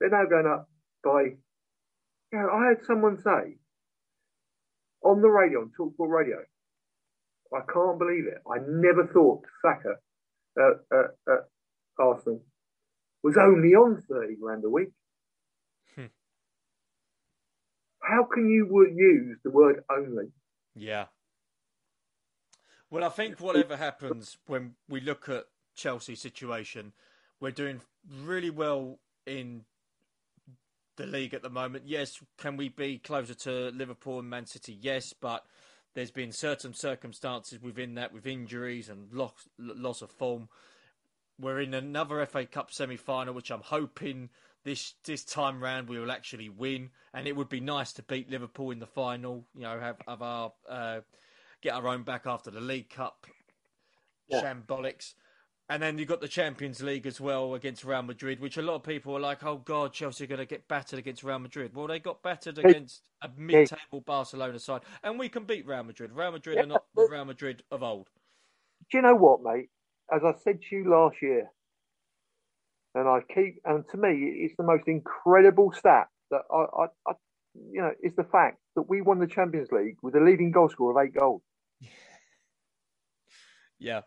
[0.00, 0.68] They're now going up
[1.04, 1.36] by
[2.32, 3.58] you know, I had someone say
[5.04, 6.38] on the radio, on Talksport Radio,
[7.52, 8.40] I can't believe it.
[8.48, 9.96] I never thought Saka
[10.56, 11.40] at, at, at
[11.98, 12.42] Arsenal
[13.22, 14.90] was only on 30 grand a week.
[15.94, 16.06] Hmm.
[18.00, 20.26] How can you use the word only?
[20.74, 21.06] Yeah.
[22.90, 26.92] Well, I think whatever happens when we look at Chelsea's situation,
[27.40, 27.80] we're doing
[28.22, 29.64] really well in
[30.96, 31.84] the league at the moment.
[31.86, 34.76] Yes, can we be closer to Liverpool and Man City?
[34.78, 35.44] Yes, but
[35.94, 40.48] there's been certain circumstances within that, with injuries and loss loss of form.
[41.40, 44.30] We're in another FA Cup semi-final, which I'm hoping
[44.64, 48.30] this this time round we will actually win, and it would be nice to beat
[48.30, 49.44] Liverpool in the final.
[49.54, 51.00] You know, have, have our uh,
[51.62, 53.26] get our own back after the League Cup
[54.28, 54.42] yeah.
[54.42, 55.14] shambolics.
[55.68, 58.74] And then you've got the Champions League as well against Real Madrid, which a lot
[58.74, 61.74] of people are like, oh, God, Chelsea are going to get battered against Real Madrid.
[61.74, 65.84] Well, they got battered against a mid table Barcelona side, and we can beat Real
[65.84, 66.12] Madrid.
[66.12, 68.10] Real Madrid yeah, are not the Real Madrid of old.
[68.90, 69.70] Do you know what, mate?
[70.14, 71.50] As I said to you last year,
[72.94, 77.12] and I keep, and to me, it's the most incredible stat that I, I, I
[77.54, 80.68] you know, is the fact that we won the Champions League with a leading goal
[80.68, 81.42] scorer of eight goals.
[83.78, 84.02] yeah.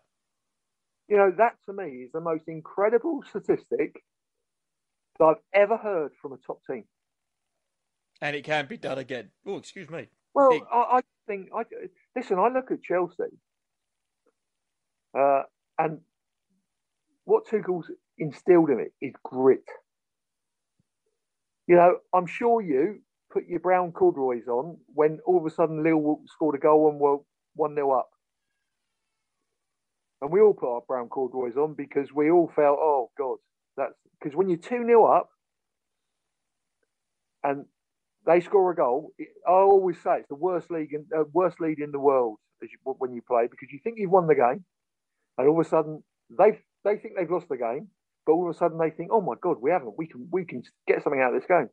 [1.07, 4.03] You know, that to me is the most incredible statistic
[5.19, 6.83] that I've ever heard from a top team.
[8.21, 9.29] And it can be done again.
[9.45, 10.07] Oh, excuse me.
[10.33, 10.63] Well, it...
[10.71, 11.63] I, I, think, I
[12.15, 13.23] listen, I look at Chelsea,
[15.17, 15.43] uh,
[15.77, 15.99] and
[17.25, 19.63] what Tuchel's instilled in it is grit.
[21.67, 22.99] You know, I'm sure you
[23.31, 26.99] put your brown corduroys on when all of a sudden Lille scored a goal and
[26.99, 27.17] were
[27.55, 28.09] 1 0 up.
[30.21, 33.37] And we all put our brown corduroys on because we all felt, oh God,
[33.75, 35.29] that's because when you're 2 0 up
[37.43, 37.65] and
[38.25, 41.79] they score a goal, I always say it's the worst league, in, uh, worst lead
[41.79, 44.63] in the world you, when you play because you think you've won the game,
[45.37, 47.87] and all of a sudden they they think they've lost the game,
[48.25, 49.95] but all of a sudden they think, oh my God, we haven't.
[49.97, 51.69] We can we can get something out of this game,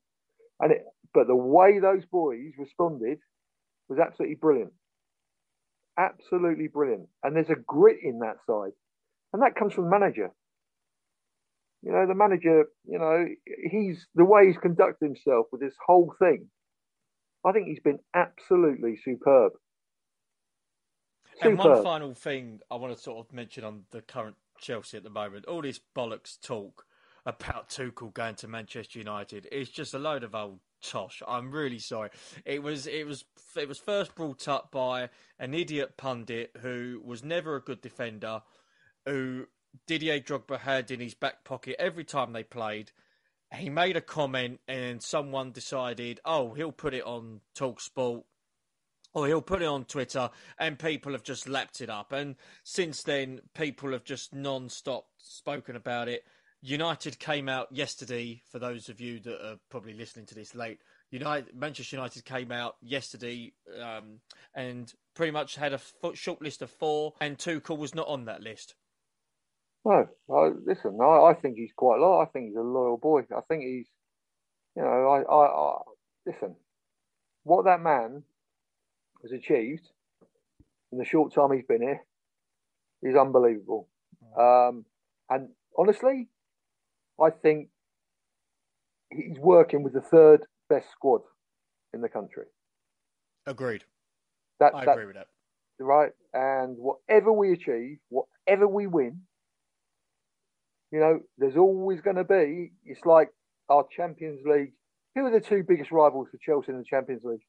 [0.60, 3.18] and it, but the way those boys responded
[3.88, 4.72] was absolutely brilliant
[5.98, 7.08] absolutely brilliant.
[7.22, 8.72] And there's a grit in that side.
[9.32, 10.30] And that comes from the manager.
[11.82, 13.26] You know, the manager, you know,
[13.70, 16.46] he's the way he's conducted himself with this whole thing.
[17.44, 19.52] I think he's been absolutely superb.
[21.42, 25.02] And one final thing I want to sort of mention on the current Chelsea at
[25.02, 26.86] the moment, all this bollocks talk
[27.24, 31.22] about Tuchel going to Manchester United is just a load of old tosh.
[31.26, 32.10] I'm really sorry.
[32.44, 33.24] It was it was
[33.56, 38.42] it was first brought up by an idiot pundit who was never a good defender,
[39.06, 39.46] who
[39.86, 42.92] Didier Drogba had in his back pocket every time they played.
[43.54, 48.22] He made a comment, and someone decided, oh, he'll put it on Talksport
[49.14, 52.12] or he'll put it on Twitter, and people have just lapped it up.
[52.12, 56.24] And since then, people have just non-stop spoken about it.
[56.62, 58.40] United came out yesterday.
[58.50, 60.78] For those of you that are probably listening to this late,
[61.10, 64.20] United Manchester United came out yesterday um,
[64.54, 65.80] and pretty much had a
[66.14, 68.76] short list of four, and Tuchel was not on that list.
[69.84, 72.20] No, I, listen, I, I, think he's quite loyal.
[72.20, 73.22] I think he's a loyal boy.
[73.36, 73.88] I think he's,
[74.76, 75.78] you know, I, I, I
[76.24, 76.54] listen.
[77.42, 78.22] What that man
[79.22, 79.88] has achieved
[80.90, 82.00] in the short time he's been here
[83.02, 83.88] is unbelievable.
[84.38, 84.84] Um,
[85.30, 86.28] and honestly,
[87.20, 87.68] I think
[89.10, 91.22] he's working with the third best squad
[91.92, 92.44] in the country.
[93.46, 93.84] Agreed.
[94.60, 95.26] That, I that, agree with that.
[95.78, 96.12] Right.
[96.32, 99.22] And whatever we achieve, whatever we win,
[100.90, 103.30] you know, there's always going to be, it's like
[103.68, 104.72] our Champions League.
[105.14, 107.42] Who are the two biggest rivals for Chelsea in the Champions League?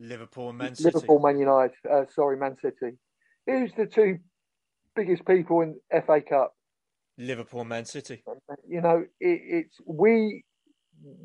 [0.00, 0.94] Liverpool and Man City.
[0.94, 1.76] Liverpool, Man United.
[1.90, 2.96] Uh, sorry, Man City.
[3.46, 4.18] Who's the two
[4.96, 5.76] biggest people in
[6.06, 6.54] FA Cup?
[7.18, 8.24] Liverpool, Man City.
[8.68, 10.44] You know, it, it's we.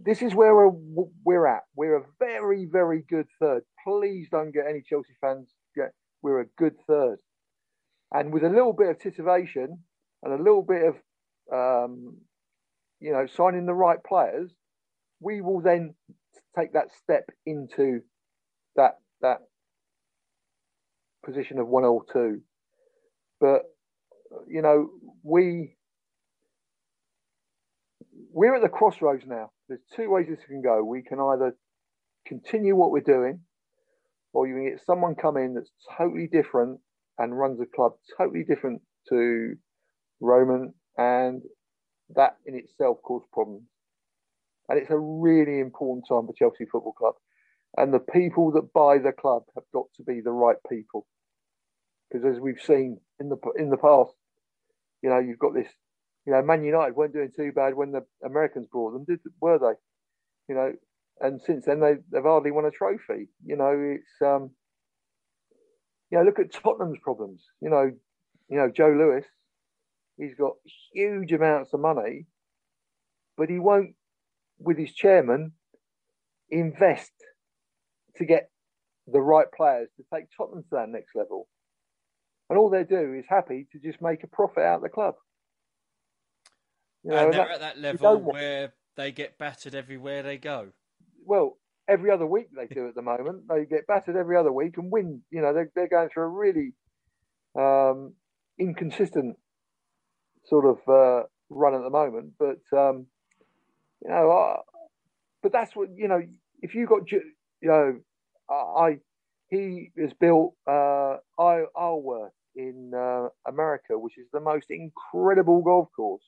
[0.04, 1.62] This is where we're, we're at.
[1.76, 3.62] We're a very, very good third.
[3.88, 5.54] Please don't get any Chelsea fans.
[5.76, 7.18] Get we're a good third,
[8.12, 9.78] and with a little bit of titivation
[10.24, 10.96] and a little bit of,
[11.54, 12.18] um,
[13.00, 14.52] you know, signing the right players,
[15.22, 15.96] we will then
[16.58, 18.02] take that step into
[18.76, 19.40] that that
[21.26, 22.42] position of one or two.
[23.40, 23.64] But
[24.48, 24.90] you know,
[25.24, 25.76] we
[28.32, 29.52] we're at the crossroads now.
[29.68, 30.84] There's two ways this can go.
[30.84, 31.56] We can either
[32.28, 33.42] continue what we're doing,
[34.34, 36.80] or you can get someone come in that's totally different
[37.18, 39.56] and runs a club totally different to
[40.22, 41.42] Roman, and
[42.16, 43.64] that in itself causes problems.
[44.70, 47.16] And it's a really important time for Chelsea Football Club
[47.78, 51.06] and the people that buy the club have got to be the right people.
[52.12, 54.14] Because as we've seen in the in the past,
[55.02, 55.68] you know, you've got this.
[56.26, 59.58] You know, Man United weren't doing too bad when the Americans brought them, did were
[59.58, 60.54] they?
[60.54, 60.74] You know,
[61.22, 63.30] and since then they they've hardly won a trophy.
[63.46, 64.52] You know, it's um,
[66.12, 67.44] you know, look at Tottenham's problems.
[67.62, 67.92] You know,
[68.50, 69.26] you know Joe Lewis,
[70.18, 70.54] he's got
[70.94, 72.26] huge amounts of money,
[73.38, 73.96] but he won't,
[74.60, 75.54] with his chairman,
[76.50, 77.12] invest
[78.20, 78.50] to get
[79.08, 81.48] the right players to take Tottenham to that next level.
[82.50, 85.16] And all they do is happy to just make a profit out of the club.
[87.04, 90.38] You know, and they're and that, at that level where they get battered everywhere they
[90.38, 90.70] go.
[91.26, 93.48] Well, every other week they do at the moment.
[93.48, 95.22] They get battered every other week and win.
[95.32, 96.74] You know, they're, they're going through a really
[97.58, 98.14] um,
[98.60, 99.38] inconsistent
[100.46, 102.34] sort of uh, run at the moment.
[102.38, 103.06] But, um,
[104.04, 104.62] you know, uh,
[105.42, 106.22] but that's what, you know,
[106.62, 107.22] if you got, you
[107.62, 108.00] know,
[108.54, 108.98] I
[109.50, 116.24] he has built uh, Isleworth in uh, America, which is the most incredible golf course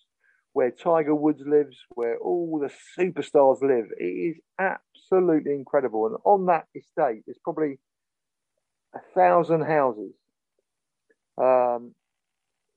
[0.54, 3.86] where Tiger Woods lives, where all the superstars live.
[3.98, 6.08] It is absolutely incredible.
[6.08, 7.80] And on that estate, there's probably
[8.94, 10.14] a thousand houses.
[11.42, 11.96] Um,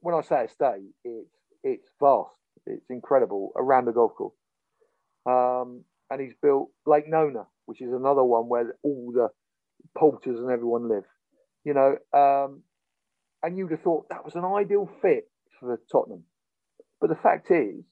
[0.00, 1.28] when I say estate, it's
[1.62, 2.30] it's vast.
[2.66, 4.34] It's incredible around the golf course.
[5.26, 9.28] Um, and he's built Lake Nona, which is another one where all the
[9.96, 11.04] Poulters and everyone live.
[11.64, 12.62] You know, um,
[13.42, 16.24] and you'd have thought that was an ideal fit for Tottenham.
[17.00, 17.84] But the fact is,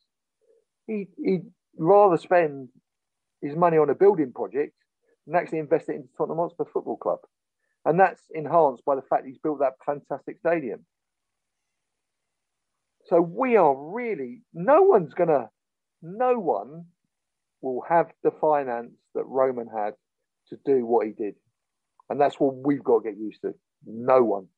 [0.86, 1.46] he, he'd
[1.76, 2.68] rather spend
[3.40, 4.74] his money on a building project
[5.26, 7.18] than actually invest it into Tottenham Hotspur Football Club.
[7.84, 10.84] And that's enhanced by the fact he's built that fantastic stadium.
[13.06, 15.48] So we are really, no one's going to,
[16.02, 16.86] no one
[17.62, 19.94] will have the finance that Roman had
[20.48, 21.34] to do what he did.
[22.10, 23.54] And that's what we've got to get used to.
[23.86, 24.48] No one.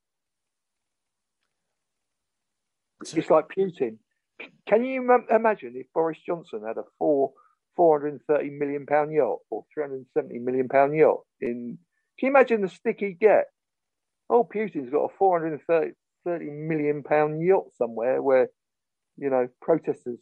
[3.01, 3.99] It's like Putin.
[4.67, 7.33] Can you imagine if Boris Johnson had a four,
[7.77, 11.21] 430 million pound yacht or 370 million pound yacht?
[11.41, 11.79] In
[12.19, 13.45] can you imagine the stick he'd get?
[14.31, 15.93] Oh, Putin's got a 430
[16.25, 18.49] 30 million pound yacht somewhere where,
[19.17, 20.19] you know, protesters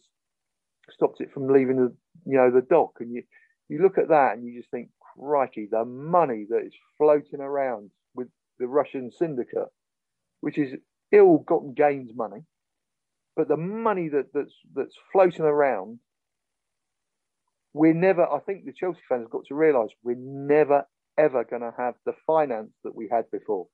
[0.91, 2.97] stopped it from leaving the, you know, the dock.
[2.99, 3.23] And you,
[3.69, 7.91] you look at that and you just think, crikey, the money that is floating around
[8.15, 8.27] with
[8.59, 9.69] the Russian syndicate,
[10.41, 10.73] which is
[11.11, 12.43] ill-gotten gains money,
[13.35, 15.99] but the money that, that's that's floating around,
[17.73, 18.27] we're never.
[18.27, 20.85] I think the Chelsea fans have got to realise we're never
[21.17, 23.67] ever going to have the finance that we had before.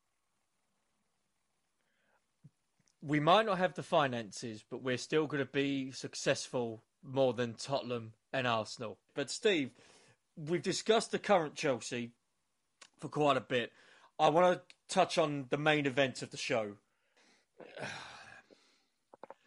[3.01, 7.53] We might not have the finances, but we're still going to be successful more than
[7.53, 8.97] Tottenham and Arsenal.
[9.15, 9.71] But Steve,
[10.35, 12.11] we've discussed the current Chelsea
[12.99, 13.71] for quite a bit.
[14.19, 16.73] I want to touch on the main event of the show.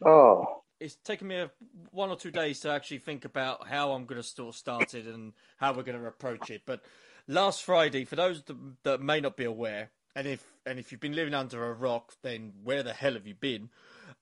[0.05, 1.51] Oh, It's taken me a,
[1.93, 5.07] one or two days to actually think about how I'm going to sort start it
[5.07, 6.63] and how we're going to approach it.
[6.67, 6.83] But
[7.29, 8.43] last Friday, for those
[8.83, 12.15] that may not be aware, and if and if you've been living under a rock,
[12.23, 13.71] then where the hell have you been?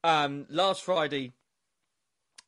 [0.05, 1.33] Um, last Friday,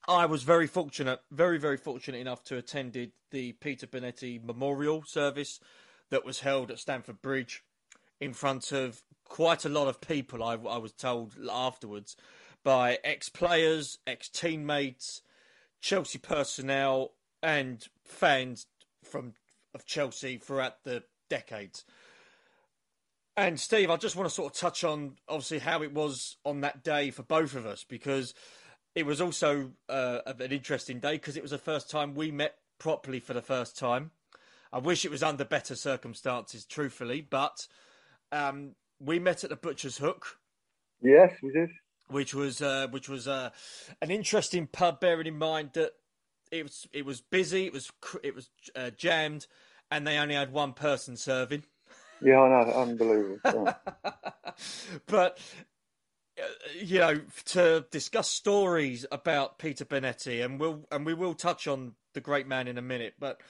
[0.09, 5.61] I was very fortunate, very very fortunate enough to attended the Peter Bonetti Memorial Service
[6.11, 7.63] that was held at Stamford Bridge
[8.21, 10.43] in front of quite a lot of people.
[10.43, 12.17] I, I was told afterwards
[12.65, 15.23] by ex-players, ex-teammates,
[15.81, 18.67] Chelsea personnel, and fans
[19.03, 19.35] from
[19.75, 21.85] of Chelsea throughout the decades.
[23.37, 26.61] And Steve, I just want to sort of touch on obviously how it was on
[26.61, 28.35] that day for both of us because
[28.95, 32.57] it was also uh, an interesting day because it was the first time we met
[32.79, 34.11] properly for the first time.
[34.73, 37.67] I wish it was under better circumstances, truthfully, but
[38.31, 40.39] um, we met at the Butcher's Hook,
[41.03, 41.71] yes, we did.
[42.09, 43.51] which was uh, which was uh,
[44.01, 45.01] an interesting pub.
[45.01, 45.93] Bearing in mind that
[46.51, 47.91] it was it was busy, it was
[48.23, 49.47] it was uh, jammed,
[49.91, 51.65] and they only had one person serving.
[52.23, 53.39] Yeah, I know, unbelievable.
[53.45, 53.73] Yeah.
[55.07, 55.39] but
[56.43, 56.47] Uh,
[56.81, 61.95] you know, to discuss stories about Peter Bonetti, and we'll and we will touch on
[62.15, 63.15] the great man in a minute.
[63.19, 63.41] But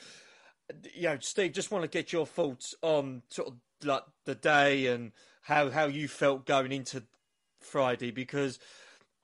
[0.94, 4.86] you know, Steve, just want to get your thoughts on sort of like the day
[4.86, 5.12] and
[5.42, 7.04] how how you felt going into
[7.60, 8.58] Friday because.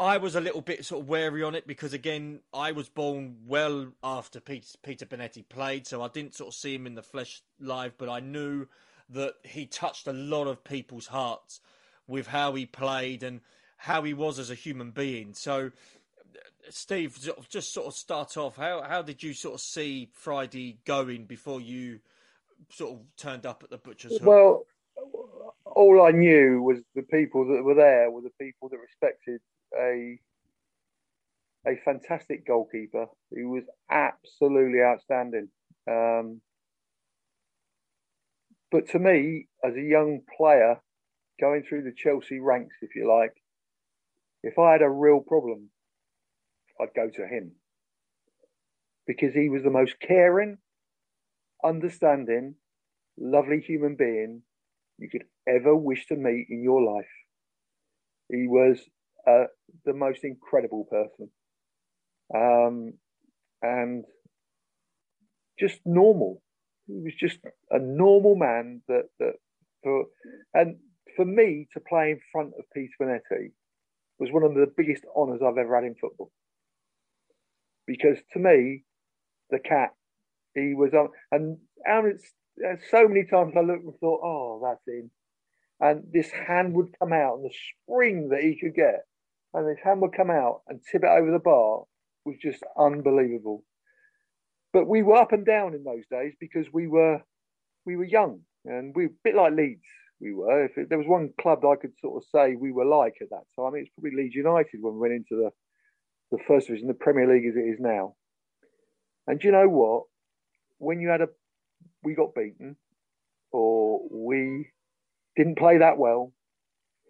[0.00, 3.38] I was a little bit sort of wary on it because again I was born
[3.48, 7.02] well after Peter, Peter Bonetti played, so I didn't sort of see him in the
[7.02, 8.68] flesh live, but I knew
[9.08, 11.60] that he touched a lot of people's hearts
[12.06, 13.40] with how he played and
[13.78, 15.32] how he was as a human being.
[15.32, 15.70] So,
[16.68, 17.18] Steve,
[17.48, 18.56] just sort of start off.
[18.56, 22.00] How how did you sort of see Friday going before you
[22.68, 24.26] sort of turned up at the butcher's hook?
[24.26, 24.66] Well,
[25.64, 29.40] all I knew was the people that were there were the people that respected
[29.78, 30.18] a
[31.66, 35.48] a fantastic goalkeeper who was absolutely outstanding.
[35.88, 36.40] Um,
[38.70, 40.80] but to me, as a young player
[41.40, 43.34] going through the Chelsea ranks, if you like,
[44.48, 45.68] if I had a real problem,
[46.80, 47.52] I'd go to him
[49.06, 50.56] because he was the most caring,
[51.62, 52.54] understanding,
[53.18, 54.42] lovely human being
[54.98, 57.14] you could ever wish to meet in your life.
[58.30, 58.78] He was
[59.26, 59.44] uh,
[59.84, 61.30] the most incredible person,
[62.34, 62.94] um,
[63.62, 64.04] and
[65.58, 66.42] just normal.
[66.86, 67.38] He was just
[67.70, 69.34] a normal man that that
[69.82, 70.06] for
[70.54, 70.76] and
[71.16, 73.52] for me to play in front of Peter Bonetti
[74.18, 76.30] was one of the biggest honours I've ever had in football.
[77.86, 78.84] Because to me,
[79.50, 79.94] the cat,
[80.54, 81.58] he was on, and
[82.90, 85.10] so many times I looked and thought, oh, that's him.
[85.80, 87.54] And this hand would come out, and the
[87.84, 89.04] spring that he could get,
[89.54, 91.84] and this hand would come out and tip it over the bar
[92.24, 93.64] was just unbelievable.
[94.72, 97.22] But we were up and down in those days because we were
[97.86, 99.80] we were young and we were a bit like Leeds.
[100.20, 100.64] We were.
[100.64, 103.30] If there was one club that I could sort of say we were like at
[103.30, 105.50] that time, it's probably Leeds United when we went into the
[106.30, 108.14] the first division, the Premier League as it is now.
[109.26, 110.04] And do you know what?
[110.78, 111.28] When you had a,
[112.02, 112.76] we got beaten,
[113.50, 114.68] or we
[115.36, 116.32] didn't play that well,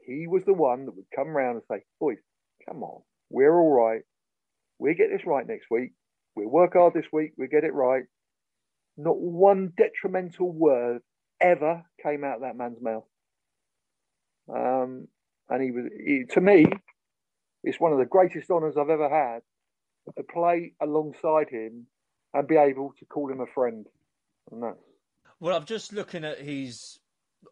[0.06, 2.18] he was the one that would come round and say, "Boys,
[2.66, 4.02] come on, we're all right.
[4.78, 5.92] We'll get this right next week.
[6.36, 7.32] We'll work hard this week.
[7.36, 8.04] We'll get it right."
[8.96, 11.02] Not one detrimental word
[11.40, 13.04] ever came out of that man's mouth.
[14.48, 15.08] Um,
[15.48, 16.66] and he was, he, to me,
[17.64, 19.40] it's one of the greatest honours I've ever had
[20.16, 21.86] to play alongside him
[22.32, 23.86] and be able to call him a friend.
[24.50, 24.78] And that's
[25.40, 26.98] Well, I'm just looking at his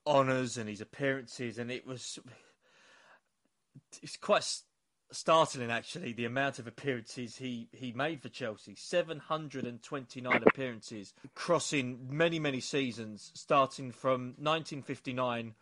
[0.06, 2.18] honours and his appearances, and it was
[4.02, 4.62] it's quite
[5.12, 8.74] startling actually the amount of appearances he he made for Chelsea.
[8.74, 15.54] 729 appearances, crossing many many seasons, starting from 1959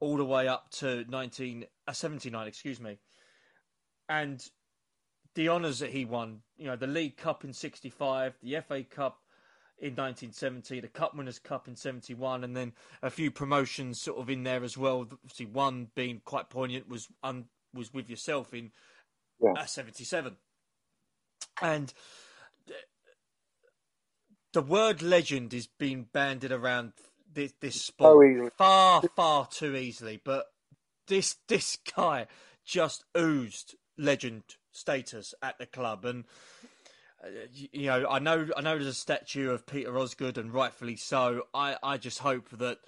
[0.00, 2.98] all the way up to 1979 uh, excuse me,
[4.08, 4.50] and
[5.34, 6.40] the honours that he won.
[6.56, 9.20] You know, the League Cup in '65, the FA Cup
[9.78, 12.72] in 1970, the Cup Winners' Cup in 71, and then
[13.02, 15.00] a few promotions sort of in there as well.
[15.00, 18.70] Obviously, one being quite poignant was un, was with yourself in
[19.40, 19.54] yeah.
[19.58, 20.36] at 77.
[21.60, 21.92] And
[24.52, 26.92] the word legend is being banded around
[27.32, 30.20] this, this sport oh, far, far too easily.
[30.22, 30.46] But
[31.06, 32.26] this this guy
[32.64, 36.24] just oozed legend status at the club, and
[37.24, 40.96] uh, you know, I know, I know, there's a statue of Peter Osgood, and rightfully
[40.96, 41.42] so.
[41.54, 42.78] I, I just hope that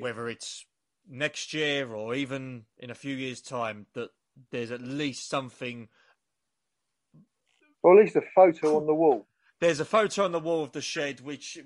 [0.00, 0.64] whether it's
[1.08, 4.10] next year or even in a few years' time, that
[4.50, 5.88] there's at least something,
[7.82, 9.26] or at least a photo on the wall.
[9.58, 11.64] There's a photo on the wall of the shed, which is,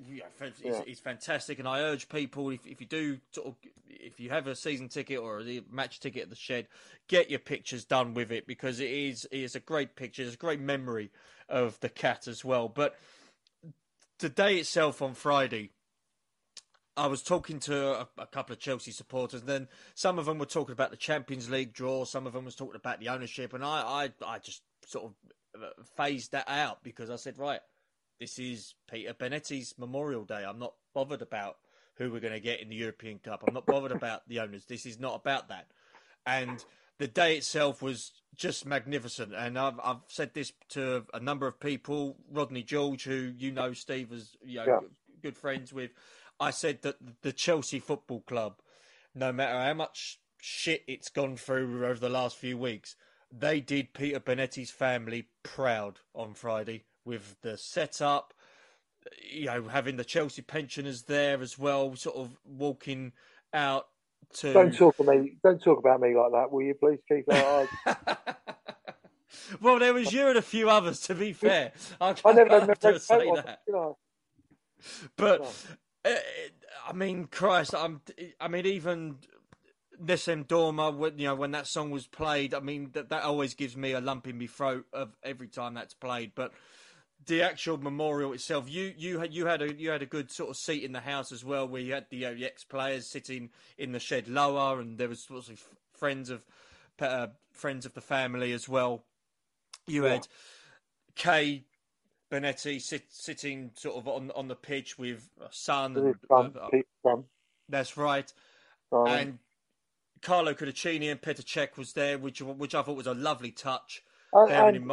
[0.62, 0.82] yeah.
[0.86, 3.56] is fantastic, and I urge people if, if you do sort of
[3.88, 6.68] if you have a season ticket or a match ticket at the shed,
[7.08, 10.34] get your pictures done with it because it is it is a great picture, it's
[10.34, 11.10] a great memory
[11.48, 12.68] of the cat as well.
[12.68, 12.94] But
[14.20, 15.70] the day itself on Friday,
[17.00, 20.38] I was talking to a, a, couple of Chelsea supporters, and then some of them
[20.38, 23.54] were talking about the Champions League draw, some of them was talking about the ownership,
[23.54, 27.60] and I, I, I just sort of uh, phased that out because I said, right,
[28.18, 30.44] this is Peter Bonetti's Memorial Day.
[30.46, 31.56] I'm not bothered about
[31.94, 33.44] who we're going to get in the European Cup.
[33.48, 34.66] I'm not bothered about the owners.
[34.66, 35.68] This is not about that.
[36.26, 36.62] And
[36.98, 39.32] the day itself was just magnificent.
[39.34, 42.18] And I've, I've said this to a number of people.
[42.30, 44.88] Rodney George, who you know, Steve, is you know, yeah.
[45.22, 45.92] good friends with.
[46.40, 48.54] I said that the Chelsea Football Club,
[49.14, 52.96] no matter how much shit it's gone through over the last few weeks,
[53.30, 58.32] they did Peter Bonetti's family proud on Friday with the setup,
[59.30, 63.12] you know, having the Chelsea pensioners there as well, sort of walking
[63.52, 63.88] out
[64.34, 64.52] to.
[64.52, 65.34] Don't talk to me.
[65.44, 66.74] Don't talk about me like that, will you?
[66.74, 67.68] Please keep that.
[69.60, 71.00] well, there was you and a few others.
[71.02, 73.60] To be fair, I, I never have to say that.
[73.66, 73.98] You know.
[75.16, 75.54] But
[76.04, 78.00] I mean, Christ, I'm.
[78.40, 79.16] I mean, even
[80.00, 83.54] Nessun Dorma, when you know when that song was played, I mean that that always
[83.54, 86.32] gives me a lump in my throat of every time that's played.
[86.34, 86.52] But
[87.26, 90.50] the actual memorial itself, you you had you had a you had a good sort
[90.50, 93.06] of seat in the house as well, where you had the, uh, the ex players
[93.06, 96.44] sitting in the shed lower, and there was of friends of
[97.00, 99.04] uh, friends of the family as well.
[99.86, 100.12] You yeah.
[100.12, 100.28] had
[101.14, 101.64] Kay
[102.30, 106.14] Bonetti sit, sitting sort of on on the pitch with son.
[106.28, 106.68] Son, uh,
[107.68, 108.32] That's right,
[108.92, 109.38] and
[110.22, 114.02] Carlo Cudicini and Petr Cech was there, which which I thought was a lovely touch.
[114.32, 114.92] And, and,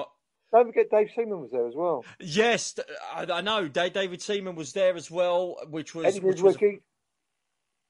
[0.51, 2.05] don't forget Dave Seaman was there as well.
[2.19, 2.75] Yes,
[3.13, 3.67] I, I know.
[3.67, 6.57] David Seaman was there as well, which was Eddie which was,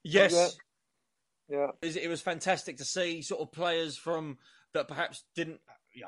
[0.02, 0.56] Yes.
[1.48, 1.68] Yeah.
[1.80, 4.38] It was fantastic to see sort of players from
[4.74, 5.60] that perhaps didn't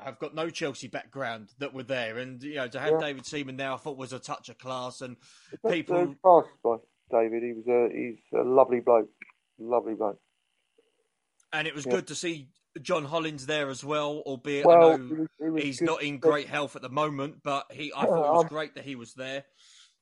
[0.03, 2.99] have got no Chelsea background that were there, and you know to have yeah.
[2.99, 5.17] David Seaman there, I thought was a touch of class and
[5.63, 6.15] That's people.
[6.23, 6.77] Class by
[7.11, 9.09] David, he was a he's a lovely bloke,
[9.59, 10.19] lovely bloke.
[11.53, 11.93] And it was yeah.
[11.93, 12.49] good to see
[12.81, 16.47] John Hollins there as well, albeit well, I know it was, he's not in great
[16.47, 19.13] health at the moment, but he I thought it was um, great that he was
[19.13, 19.43] there.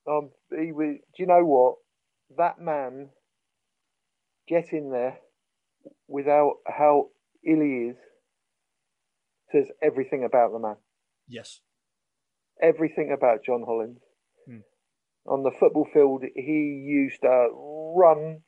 [0.08, 0.96] Um, he was.
[1.16, 1.76] Do you know what?
[2.36, 3.10] That man
[4.50, 5.16] Get in there
[6.08, 7.10] without how
[7.46, 7.96] ill he is
[9.52, 10.76] says everything about the man.
[11.28, 11.60] Yes.
[12.62, 14.00] Everything about John Hollins.
[14.46, 14.58] Hmm.
[15.26, 17.48] On the football field, he used to
[17.96, 18.40] run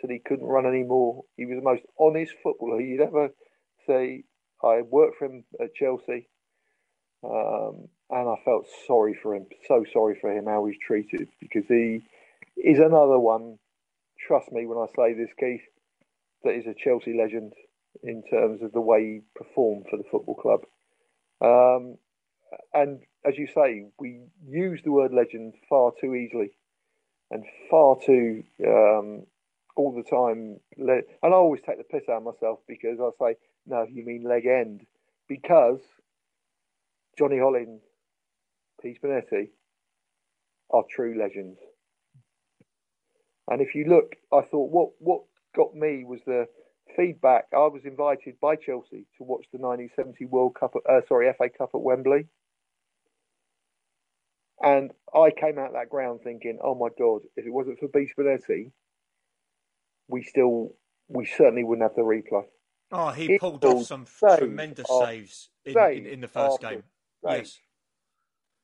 [0.00, 1.24] till he couldn't run anymore.
[1.36, 3.30] He was the most honest footballer you'd ever
[3.86, 4.24] see.
[4.62, 6.28] I worked for him at Chelsea,
[7.24, 9.46] um, and I felt sorry for him.
[9.66, 12.02] So sorry for him how he's treated because he
[12.56, 13.58] is another one.
[14.26, 15.62] Trust me when I say this, Keith,
[16.42, 17.52] that is a Chelsea legend
[18.02, 20.60] in terms of the way he performed for the football club.
[21.40, 21.96] Um,
[22.72, 26.50] and as you say, we use the word legend far too easily
[27.30, 29.24] and far too um,
[29.76, 30.58] all the time.
[30.76, 33.36] And I always take the piss out of myself because I say
[33.66, 34.86] no, you mean leg end.
[35.28, 35.80] Because
[37.18, 37.82] Johnny Hollins,
[38.80, 39.50] Pete Bonetti
[40.70, 41.58] are true legends.
[43.48, 45.22] And if you look, I thought what what
[45.54, 46.46] got me was the
[46.96, 47.46] feedback.
[47.52, 51.70] I was invited by Chelsea to watch the 1970 World Cup, uh, sorry, FA Cup
[51.74, 52.26] at Wembley.
[54.60, 58.10] And I came out that ground thinking, oh my God, if it wasn't for Pete
[58.18, 58.72] Bonetti,
[60.08, 60.74] we still,
[61.08, 62.44] we certainly wouldn't have the replay.
[62.90, 66.82] Oh, he pulled off some save tremendous saves in, in, in, the first game.
[67.24, 67.38] Save.
[67.38, 67.58] Yes.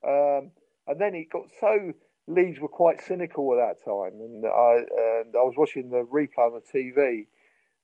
[0.06, 0.50] Um,
[0.86, 1.92] and then he got so
[2.26, 4.76] Leeds were quite cynical at that time, and I
[5.22, 7.26] and I was watching the replay on the TV,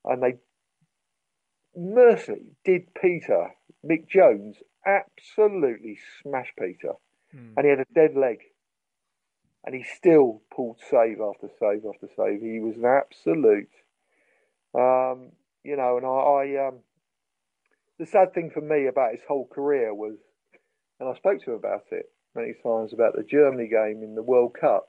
[0.05, 0.35] and they
[1.77, 3.51] mercilessly did Peter
[3.85, 6.95] Mick Jones absolutely smash Peter,
[7.33, 7.53] hmm.
[7.57, 8.39] and he had a dead leg,
[9.65, 12.41] and he still pulled save after save after save.
[12.41, 13.71] He was an absolute.
[14.75, 15.33] Um,
[15.65, 16.79] you know, and I, I um,
[17.99, 20.17] the sad thing for me about his whole career was,
[20.99, 24.23] and I spoke to him about it many times about the Germany game in the
[24.23, 24.89] World Cup.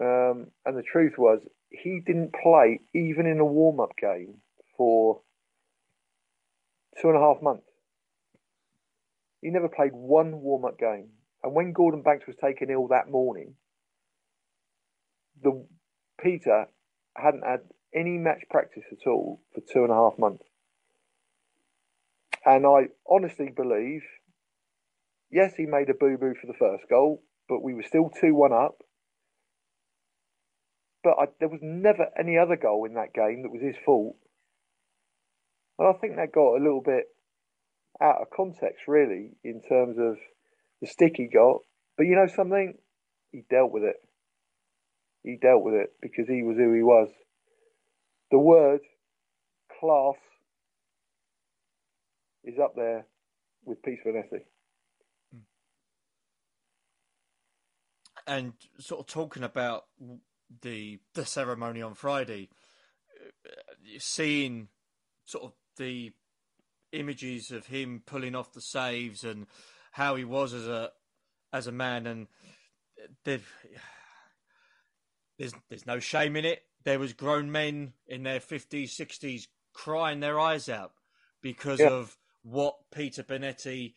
[0.00, 1.40] Um, and the truth was,
[1.70, 4.36] he didn't play even in a warm up game
[4.76, 5.20] for
[7.00, 7.68] two and a half months.
[9.42, 11.08] He never played one warm up game.
[11.42, 13.54] And when Gordon Banks was taken ill that morning,
[15.42, 15.66] the
[16.20, 16.66] Peter
[17.16, 17.60] hadn't had
[17.94, 20.44] any match practice at all for two and a half months.
[22.44, 24.02] And I honestly believe,
[25.30, 28.34] yes, he made a boo boo for the first goal, but we were still 2
[28.34, 28.82] 1 up.
[31.06, 34.16] But I, there was never any other goal in that game that was his fault.
[35.78, 37.04] And I think that got a little bit
[38.00, 40.16] out of context, really, in terms of
[40.80, 41.58] the stick he got.
[41.96, 42.76] But you know something?
[43.30, 43.94] He dealt with it.
[45.22, 47.08] He dealt with it because he was who he was.
[48.32, 48.80] The word
[49.78, 50.16] class
[52.42, 53.06] is up there
[53.64, 54.42] with Peter Bonetti.
[55.32, 55.38] Hmm.
[58.26, 59.84] And sort of talking about
[60.62, 62.48] the the ceremony on Friday,
[63.46, 63.50] uh,
[63.98, 64.68] seeing
[65.24, 66.12] sort of the
[66.92, 69.46] images of him pulling off the saves and
[69.92, 70.90] how he was as a
[71.52, 72.26] as a man, and
[73.24, 73.42] there's
[75.68, 76.62] there's no shame in it.
[76.84, 80.92] There was grown men in their fifties, sixties crying their eyes out
[81.42, 81.88] because yeah.
[81.88, 83.94] of what Peter Bonetti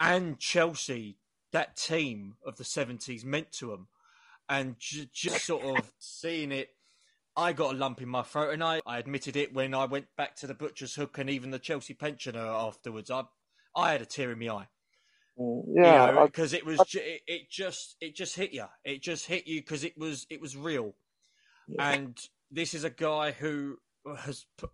[0.00, 1.18] and Chelsea,
[1.52, 3.88] that team of the seventies, meant to them,
[4.48, 6.70] and j- just sort of seeing it.
[7.36, 10.06] I got a lump in my throat, and I, I admitted it when I went
[10.16, 13.10] back to the butcher's hook and even the Chelsea pensioner afterwards.
[13.10, 13.24] I
[13.74, 14.68] I had a tear in my eye.
[15.38, 18.66] Mm, yeah, because you know, it was it, it, just it just hit you.
[18.84, 20.94] It just hit you because it was it was real.
[21.66, 21.90] Yeah.
[21.92, 22.16] And
[22.50, 23.78] this is a guy who
[24.18, 24.70] has put,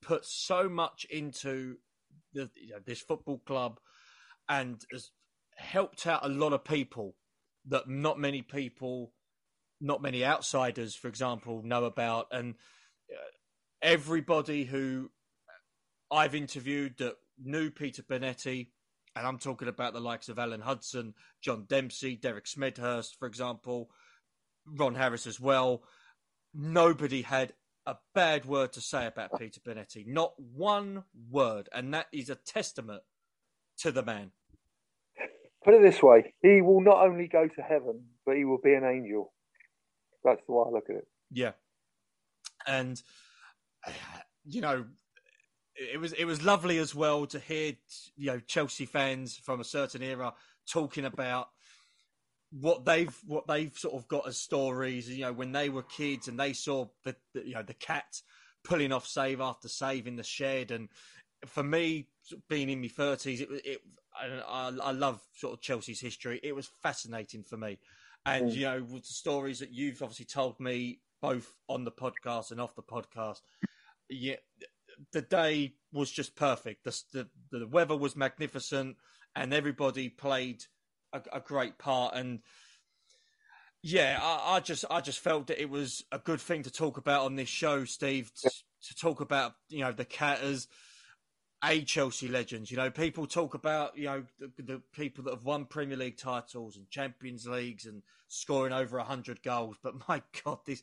[0.00, 1.76] put so much into
[2.32, 3.80] the, you know, this football club
[4.48, 5.10] and has
[5.56, 7.16] helped out a lot of people
[7.68, 9.12] that not many people,
[9.80, 12.28] not many outsiders, for example, know about.
[12.32, 12.54] And
[13.10, 13.16] uh,
[13.82, 15.10] everybody who
[16.10, 18.68] I've interviewed that knew Peter Bonetti
[19.18, 23.90] and I'm talking about the likes of Alan Hudson, John Dempsey, Derek Smethurst, for example,
[24.64, 25.82] Ron Harris as well.
[26.54, 27.52] Nobody had
[27.84, 30.06] a bad word to say about Peter Bonetti.
[30.06, 31.68] Not one word.
[31.72, 33.02] And that is a testament
[33.78, 34.30] to the man.
[35.64, 38.74] Put it this way he will not only go to heaven, but he will be
[38.74, 39.32] an angel.
[40.24, 41.08] That's the way I look at it.
[41.30, 41.52] Yeah.
[42.66, 43.00] And,
[44.44, 44.84] you know,
[45.78, 47.72] it was it was lovely as well to hear
[48.16, 50.34] you know Chelsea fans from a certain era
[50.68, 51.48] talking about
[52.50, 55.08] what they've what they've sort of got as stories.
[55.08, 58.20] You know, when they were kids and they saw the, the you know the cat
[58.64, 60.88] pulling off save after save in the shed, and
[61.46, 62.08] for me,
[62.48, 63.80] being in my thirties, it was it
[64.20, 66.40] I, I love sort of Chelsea's history.
[66.42, 67.78] It was fascinating for me,
[68.26, 68.54] and mm.
[68.54, 72.60] you know with the stories that you've obviously told me both on the podcast and
[72.60, 73.40] off the podcast.
[74.08, 74.36] Yeah,
[75.12, 76.84] the day was just perfect.
[76.84, 78.96] The, the, the weather was magnificent,
[79.34, 80.64] and everybody played
[81.12, 82.14] a, a great part.
[82.14, 82.40] And
[83.82, 86.96] yeah, I, I, just I just felt that it was a good thing to talk
[86.96, 88.30] about on this show, Steve.
[88.42, 90.68] To, to talk about you know the cat as
[91.64, 92.70] a Chelsea legends.
[92.70, 96.16] You know, people talk about you know the, the, people that have won Premier League
[96.16, 99.76] titles and Champions Leagues and scoring over hundred goals.
[99.82, 100.82] But my God, this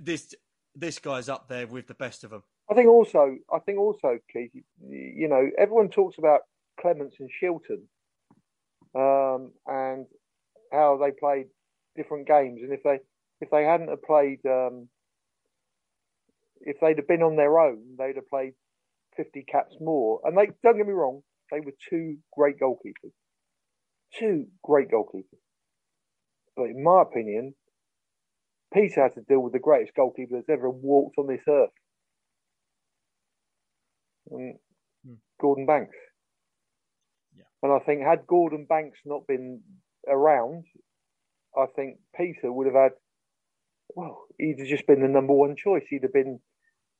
[0.00, 0.34] this
[0.74, 2.42] this guy's up there with the best of them.
[2.70, 4.52] I think also, I think also, Keith,
[4.88, 6.42] you know, everyone talks about
[6.80, 7.82] Clemence and Shilton
[8.94, 10.06] um, and
[10.72, 11.46] how they played
[11.96, 13.00] different games, and if they
[13.40, 14.88] if they hadn't have played, um,
[16.60, 18.54] if they'd have been on their own, they'd have played
[19.16, 20.20] fifty caps more.
[20.24, 23.12] And they don't get me wrong, they were two great goalkeepers,
[24.18, 25.40] two great goalkeepers.
[26.56, 27.54] But in my opinion,
[28.72, 31.70] Peter had to deal with the greatest goalkeeper that's ever walked on this earth
[34.30, 34.54] and
[35.04, 35.14] hmm.
[35.40, 35.96] Gordon Banks.
[37.36, 37.44] Yeah.
[37.62, 39.62] And I think had Gordon Banks not been
[40.08, 40.64] around,
[41.56, 42.92] I think Peter would have had.
[43.94, 45.82] Well, he'd have just been the number one choice.
[45.90, 46.40] He'd have been.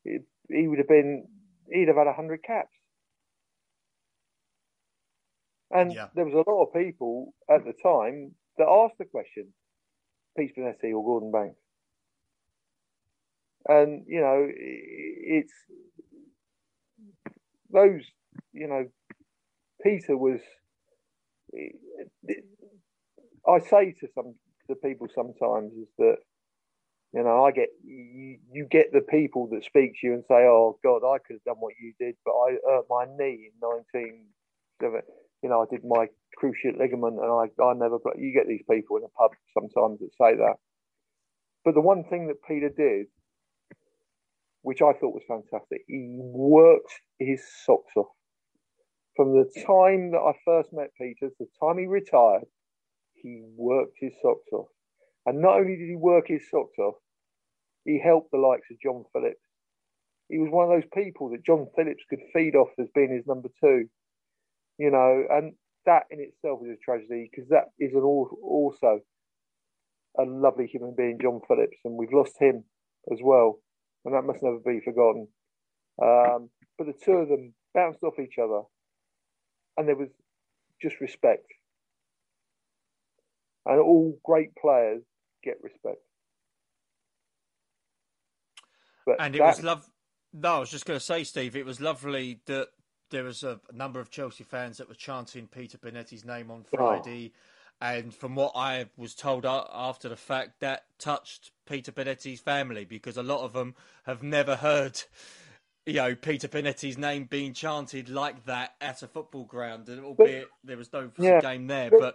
[0.05, 1.27] He would have been.
[1.71, 2.77] He'd have had hundred caps.
[5.71, 6.09] And yeah.
[6.15, 9.53] there was a lot of people at the time that asked the question,
[10.37, 11.61] Pete Bonetti or Gordon Banks.
[13.69, 15.53] And, you know, it's
[17.73, 18.03] those,
[18.53, 18.87] you know,
[19.83, 20.41] Peter was.
[23.49, 24.35] I say to some
[24.69, 26.17] the people sometimes is that
[27.13, 30.47] You know, I get you, you get the people that speak to you and say,
[30.47, 33.53] "Oh God, I could have done what you did, but I hurt my knee in
[33.61, 34.27] 19."
[35.43, 36.07] You know, I did my
[36.41, 37.99] cruciate ligament, and I I never.
[38.17, 40.55] You get these people in a pub sometimes that say that.
[41.65, 43.07] But the one thing that Peter did,
[44.63, 48.15] which I thought was fantastic, he worked his socks off.
[49.17, 52.47] From the time that I first met Peter to the time he retired,
[53.15, 54.69] he worked his socks off.
[55.31, 56.97] And not only did he work his socks off,
[57.85, 59.39] he helped the likes of John Phillips.
[60.29, 63.29] He was one of those people that John Phillips could feed off as being his
[63.29, 63.85] number two.
[64.77, 65.53] You know, and
[65.87, 68.99] that in itself is a tragedy because that is an also
[70.19, 72.65] a lovely human being, John Phillips, and we've lost him
[73.13, 73.61] as well,
[74.05, 75.29] and that must never be forgotten.
[76.03, 78.63] Um, but the two of them bounced off each other,
[79.77, 80.09] and there was
[80.83, 81.47] just respect.
[83.65, 85.05] And all great players
[85.43, 86.01] get respect.
[89.07, 89.57] But and it that...
[89.57, 89.91] was love.
[90.33, 92.69] No, I was just going to say, Steve, it was lovely that
[93.11, 96.77] there was a, number of Chelsea fans that were chanting Peter Bonetti's name on oh.
[96.77, 97.33] Friday.
[97.35, 97.39] Oh.
[97.83, 103.17] And from what I was told after the fact, that touched Peter Bonetti's family because
[103.17, 103.75] a lot of them
[104.05, 105.03] have never heard,
[105.87, 109.89] you know, Peter Bonetti's name being chanted like that at a football ground.
[109.89, 112.15] And albeit but, there was no yeah, game there, but, but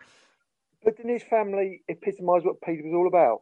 [0.85, 3.41] but didn't his family epitomise what Peter was all about?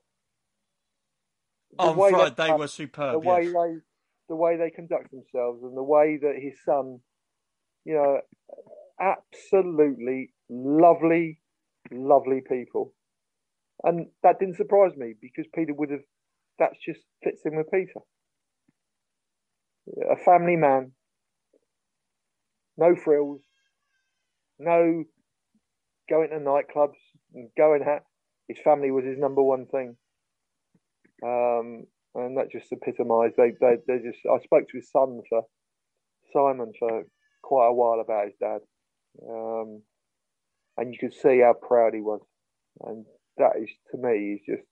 [1.71, 3.11] The oh, On Friday, they, they were superb.
[3.11, 3.79] The way they,
[4.29, 6.99] the way they conduct themselves, and the way that his son,
[7.83, 8.21] you know,
[8.99, 11.41] absolutely lovely,
[11.91, 12.93] lovely people,
[13.83, 16.03] and that didn't surprise me because Peter would have.
[16.59, 17.99] That just fits in with Peter.
[20.09, 20.91] A family man,
[22.77, 23.41] no frills,
[24.59, 25.03] no
[26.09, 26.93] going to nightclubs,
[27.57, 28.03] going out.
[28.47, 29.95] His family was his number one thing,
[31.23, 33.35] um, and that just epitomised.
[33.37, 34.19] They, they, they just.
[34.29, 35.43] I spoke to his son for
[36.33, 37.03] Simon for
[37.41, 38.59] quite a while about his dad,
[39.29, 39.81] um,
[40.77, 42.21] and you could see how proud he was.
[42.81, 43.05] And
[43.37, 44.67] that is, to me, is just.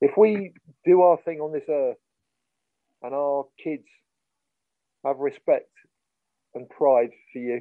[0.00, 0.52] If we
[0.84, 1.96] do our thing on this earth,
[3.02, 3.86] and our kids
[5.04, 5.70] have respect
[6.54, 7.60] and pride for you,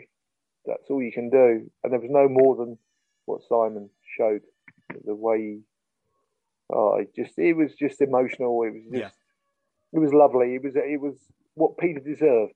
[0.66, 1.70] that's all you can do.
[1.84, 2.78] And there was no more than
[3.26, 4.42] what Simon showed,
[5.06, 5.60] the way
[6.70, 8.62] oh, it just it was just emotional.
[8.64, 9.10] It was just, yeah.
[9.94, 10.56] it was lovely.
[10.56, 11.16] It was it was
[11.56, 12.54] what Peter deserved.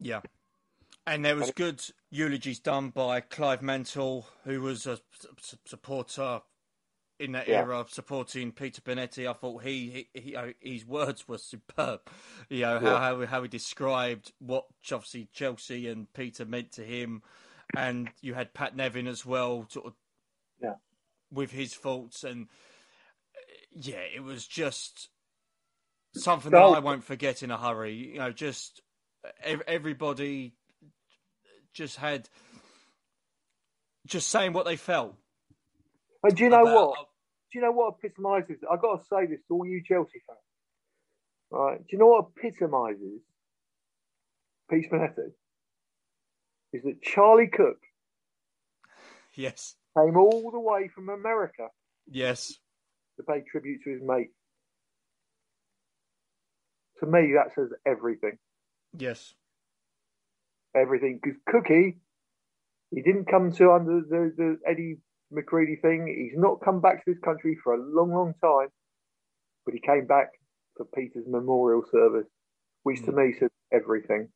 [0.00, 0.20] Yeah.
[1.06, 4.98] And there was good eulogies done by Clive Mantle, who was a
[5.64, 6.42] supporter
[7.18, 7.60] in that yeah.
[7.60, 9.28] era, supporting Peter Bonetti.
[9.28, 12.00] I thought he, he, he his words were superb.
[12.48, 12.98] You know how, yeah.
[12.98, 17.22] how how he described what obviously Chelsea and Peter meant to him,
[17.76, 19.94] and you had Pat Nevin as well, sort of
[20.62, 20.74] yeah.
[21.32, 22.48] With his faults, and
[23.36, 23.40] uh,
[23.72, 25.08] yeah, it was just
[26.14, 27.94] something that I won't forget in a hurry.
[27.94, 28.82] You know, just
[29.24, 30.54] uh, everybody
[31.72, 32.28] just had
[34.06, 35.14] just saying what they felt.
[36.22, 36.98] And do you know about, what?
[37.52, 38.58] Do you know what epitomises?
[38.70, 40.38] I've got to say this to all you Chelsea fans.
[41.50, 41.78] Right?
[41.78, 43.20] Do you know what epitomises
[44.68, 45.32] Pete Bonetti?
[46.72, 47.82] Is that Charlie Cooke?
[49.34, 51.68] Yes came all the way from America.
[52.08, 52.54] Yes.
[53.16, 54.30] To pay tribute to his mate.
[57.00, 58.38] To me, that says everything.
[58.96, 59.34] Yes.
[60.76, 61.18] Everything.
[61.22, 61.98] Because Cookie,
[62.90, 64.98] he didn't come to under the, the Eddie
[65.32, 66.06] McCreadie thing.
[66.06, 68.68] He's not come back to this country for a long, long time.
[69.64, 70.28] But he came back
[70.76, 72.26] for Peter's memorial service,
[72.82, 73.18] which to hmm.
[73.18, 74.28] me says everything.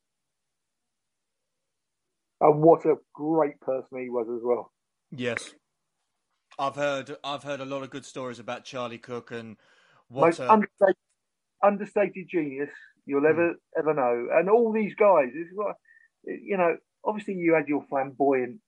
[2.41, 4.71] And what a great person he was as well.
[5.17, 5.53] Yes,
[6.59, 9.55] I've heard I've heard a lot of good stories about Charlie Cooke and
[10.09, 10.51] what a...
[10.51, 10.95] understated,
[11.63, 12.69] understated, genius
[13.05, 13.79] you'll ever mm.
[13.79, 14.27] ever know.
[14.33, 15.75] And all these guys, this is what
[16.25, 16.75] you know.
[17.05, 18.59] Obviously, you had your flamboyant,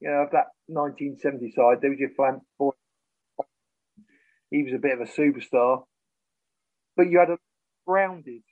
[0.00, 1.78] you know, of that 1970 side.
[1.80, 2.74] There was your flamboyant.
[4.50, 5.84] He was a bit of a superstar,
[6.96, 7.38] but you had a
[7.86, 8.42] grounded.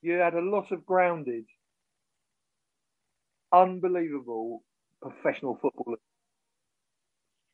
[0.00, 1.44] You had a lot of grounded,
[3.52, 4.62] unbelievable
[5.02, 6.00] professional footballers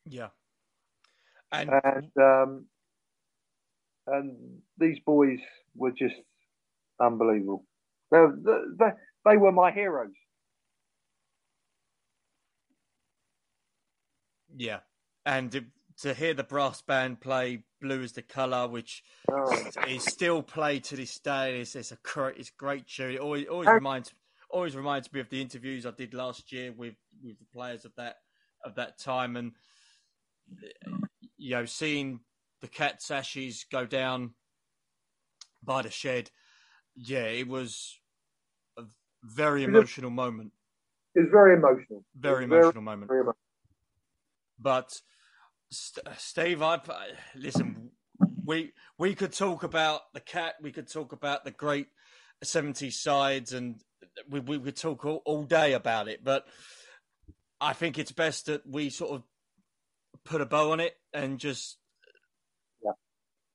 [0.09, 0.29] yeah.
[1.51, 2.65] And and, um,
[4.07, 4.37] and
[4.77, 5.39] these boys
[5.75, 6.15] were just
[6.99, 7.65] unbelievable.
[8.11, 8.25] They,
[8.79, 8.89] they,
[9.25, 10.11] they were my heroes.
[14.55, 14.79] Yeah,
[15.25, 15.65] and
[16.01, 19.65] to hear the brass band play "Blue Is the Color," which oh.
[19.87, 21.97] is still played to this day, it's, it's a
[22.27, 23.13] it's a great tune.
[23.13, 24.13] It always always reminds
[24.49, 27.93] always reminds me of the interviews I did last year with with the players of
[27.95, 28.17] that
[28.65, 29.53] of that time, and
[31.37, 32.21] you know, seeing
[32.61, 34.33] the cat's ashes go down
[35.63, 36.29] by the shed.
[36.95, 37.99] Yeah, it was
[38.77, 38.83] a
[39.23, 40.51] very emotional moment.
[41.15, 42.03] It was very emotional.
[42.15, 43.07] Very emotional very, moment.
[43.09, 43.37] Very emotional.
[44.59, 45.01] But
[45.71, 46.79] Steve, I
[47.35, 47.91] listen.
[48.43, 50.55] We we could talk about the cat.
[50.61, 51.87] We could talk about the great
[52.43, 53.81] 70s sides, and
[54.29, 56.23] we we could talk all, all day about it.
[56.23, 56.45] But
[57.59, 59.23] I think it's best that we sort of
[60.23, 61.77] put a bow on it and just
[62.83, 62.91] yeah.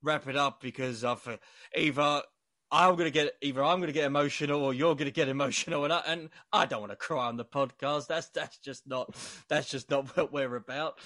[0.02, 1.38] wrap it up because of
[1.76, 2.22] either
[2.70, 5.28] I'm going to get either I'm going to get emotional or you're going to get
[5.28, 8.08] emotional, and I, and I don't want to cry on the podcast.
[8.08, 9.14] That's that's just not
[9.48, 10.98] that's just not what we're about.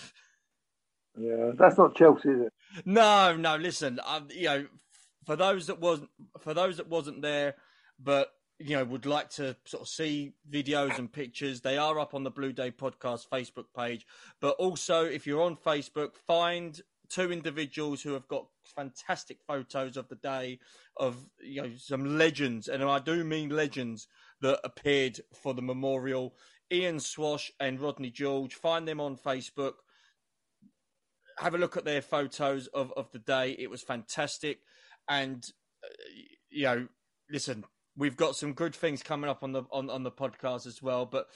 [1.19, 2.53] Yeah, that's not Chelsea, is it?
[2.87, 3.57] No, no.
[3.57, 4.67] Listen, I, you know,
[5.27, 7.57] for those that wasn't for those that wasn't there,
[7.99, 11.63] but you know would like to sort of see videos and pictures.
[11.63, 14.07] They are up on the blue day podcast facebook page.
[14.41, 18.47] But also if you're on facebook find two individuals who have got
[18.77, 20.59] fantastic photos of the day
[20.99, 22.69] of you know some legends.
[22.69, 24.07] And i do mean legends
[24.43, 26.35] that appeared for the memorial.
[26.71, 29.75] Ian swash and rodney george find them on facebook.
[31.39, 33.57] Have a look at their photos of, of the day.
[33.59, 34.59] It was fantastic.
[35.09, 35.43] And
[35.83, 35.89] uh,
[36.51, 36.89] you know
[37.31, 37.65] listen
[37.97, 41.07] we've got some good things coming up on the on, on the podcast as well.
[41.07, 41.27] But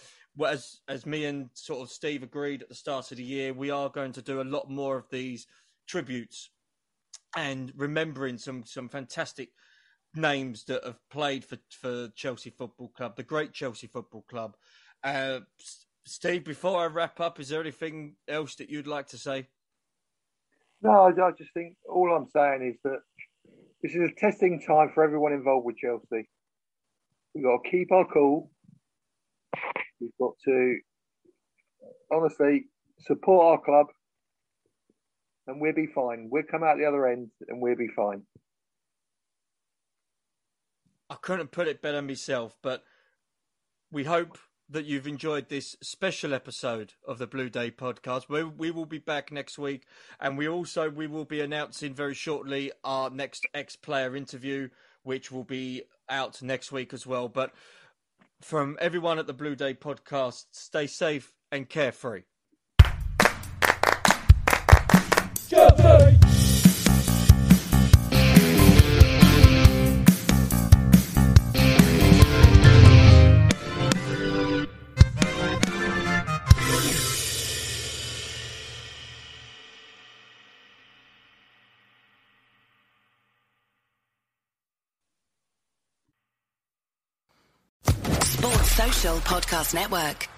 [0.46, 3.70] as as me and sort of Steve agreed at the start of the year, we
[3.70, 5.46] are going to do a lot more of these
[5.86, 6.50] tributes
[7.36, 9.50] and remembering some some fantastic
[10.16, 14.56] names that have played for for Chelsea Football Club, the great Chelsea Football Club.
[15.02, 15.40] Uh,
[16.06, 19.48] Steve, before I wrap up, is there anything else that you'd like to say?
[20.82, 23.00] No, I just think all I'm saying is that
[23.82, 26.28] this is a testing time for everyone involved with Chelsea.
[27.34, 28.50] We've got to keep our cool.
[30.00, 30.78] We've got to
[32.12, 32.66] honestly
[33.00, 33.86] support our club,
[35.46, 36.28] and we'll be fine.
[36.30, 38.22] We'll come out the other end, and we'll be fine.
[41.10, 42.82] I couldn't put it better myself, but
[43.90, 48.28] we hope that you've enjoyed this special episode of the Blue Day podcast.
[48.28, 49.84] We, we will be back next week,
[50.20, 54.68] and we also we will be announcing very shortly our next ex-player interview,
[55.02, 57.28] which will be out next week as well.
[57.28, 57.52] But
[58.40, 62.22] from everyone at the Blue Day podcast, stay safe and carefree.
[89.12, 90.33] Podcast Network.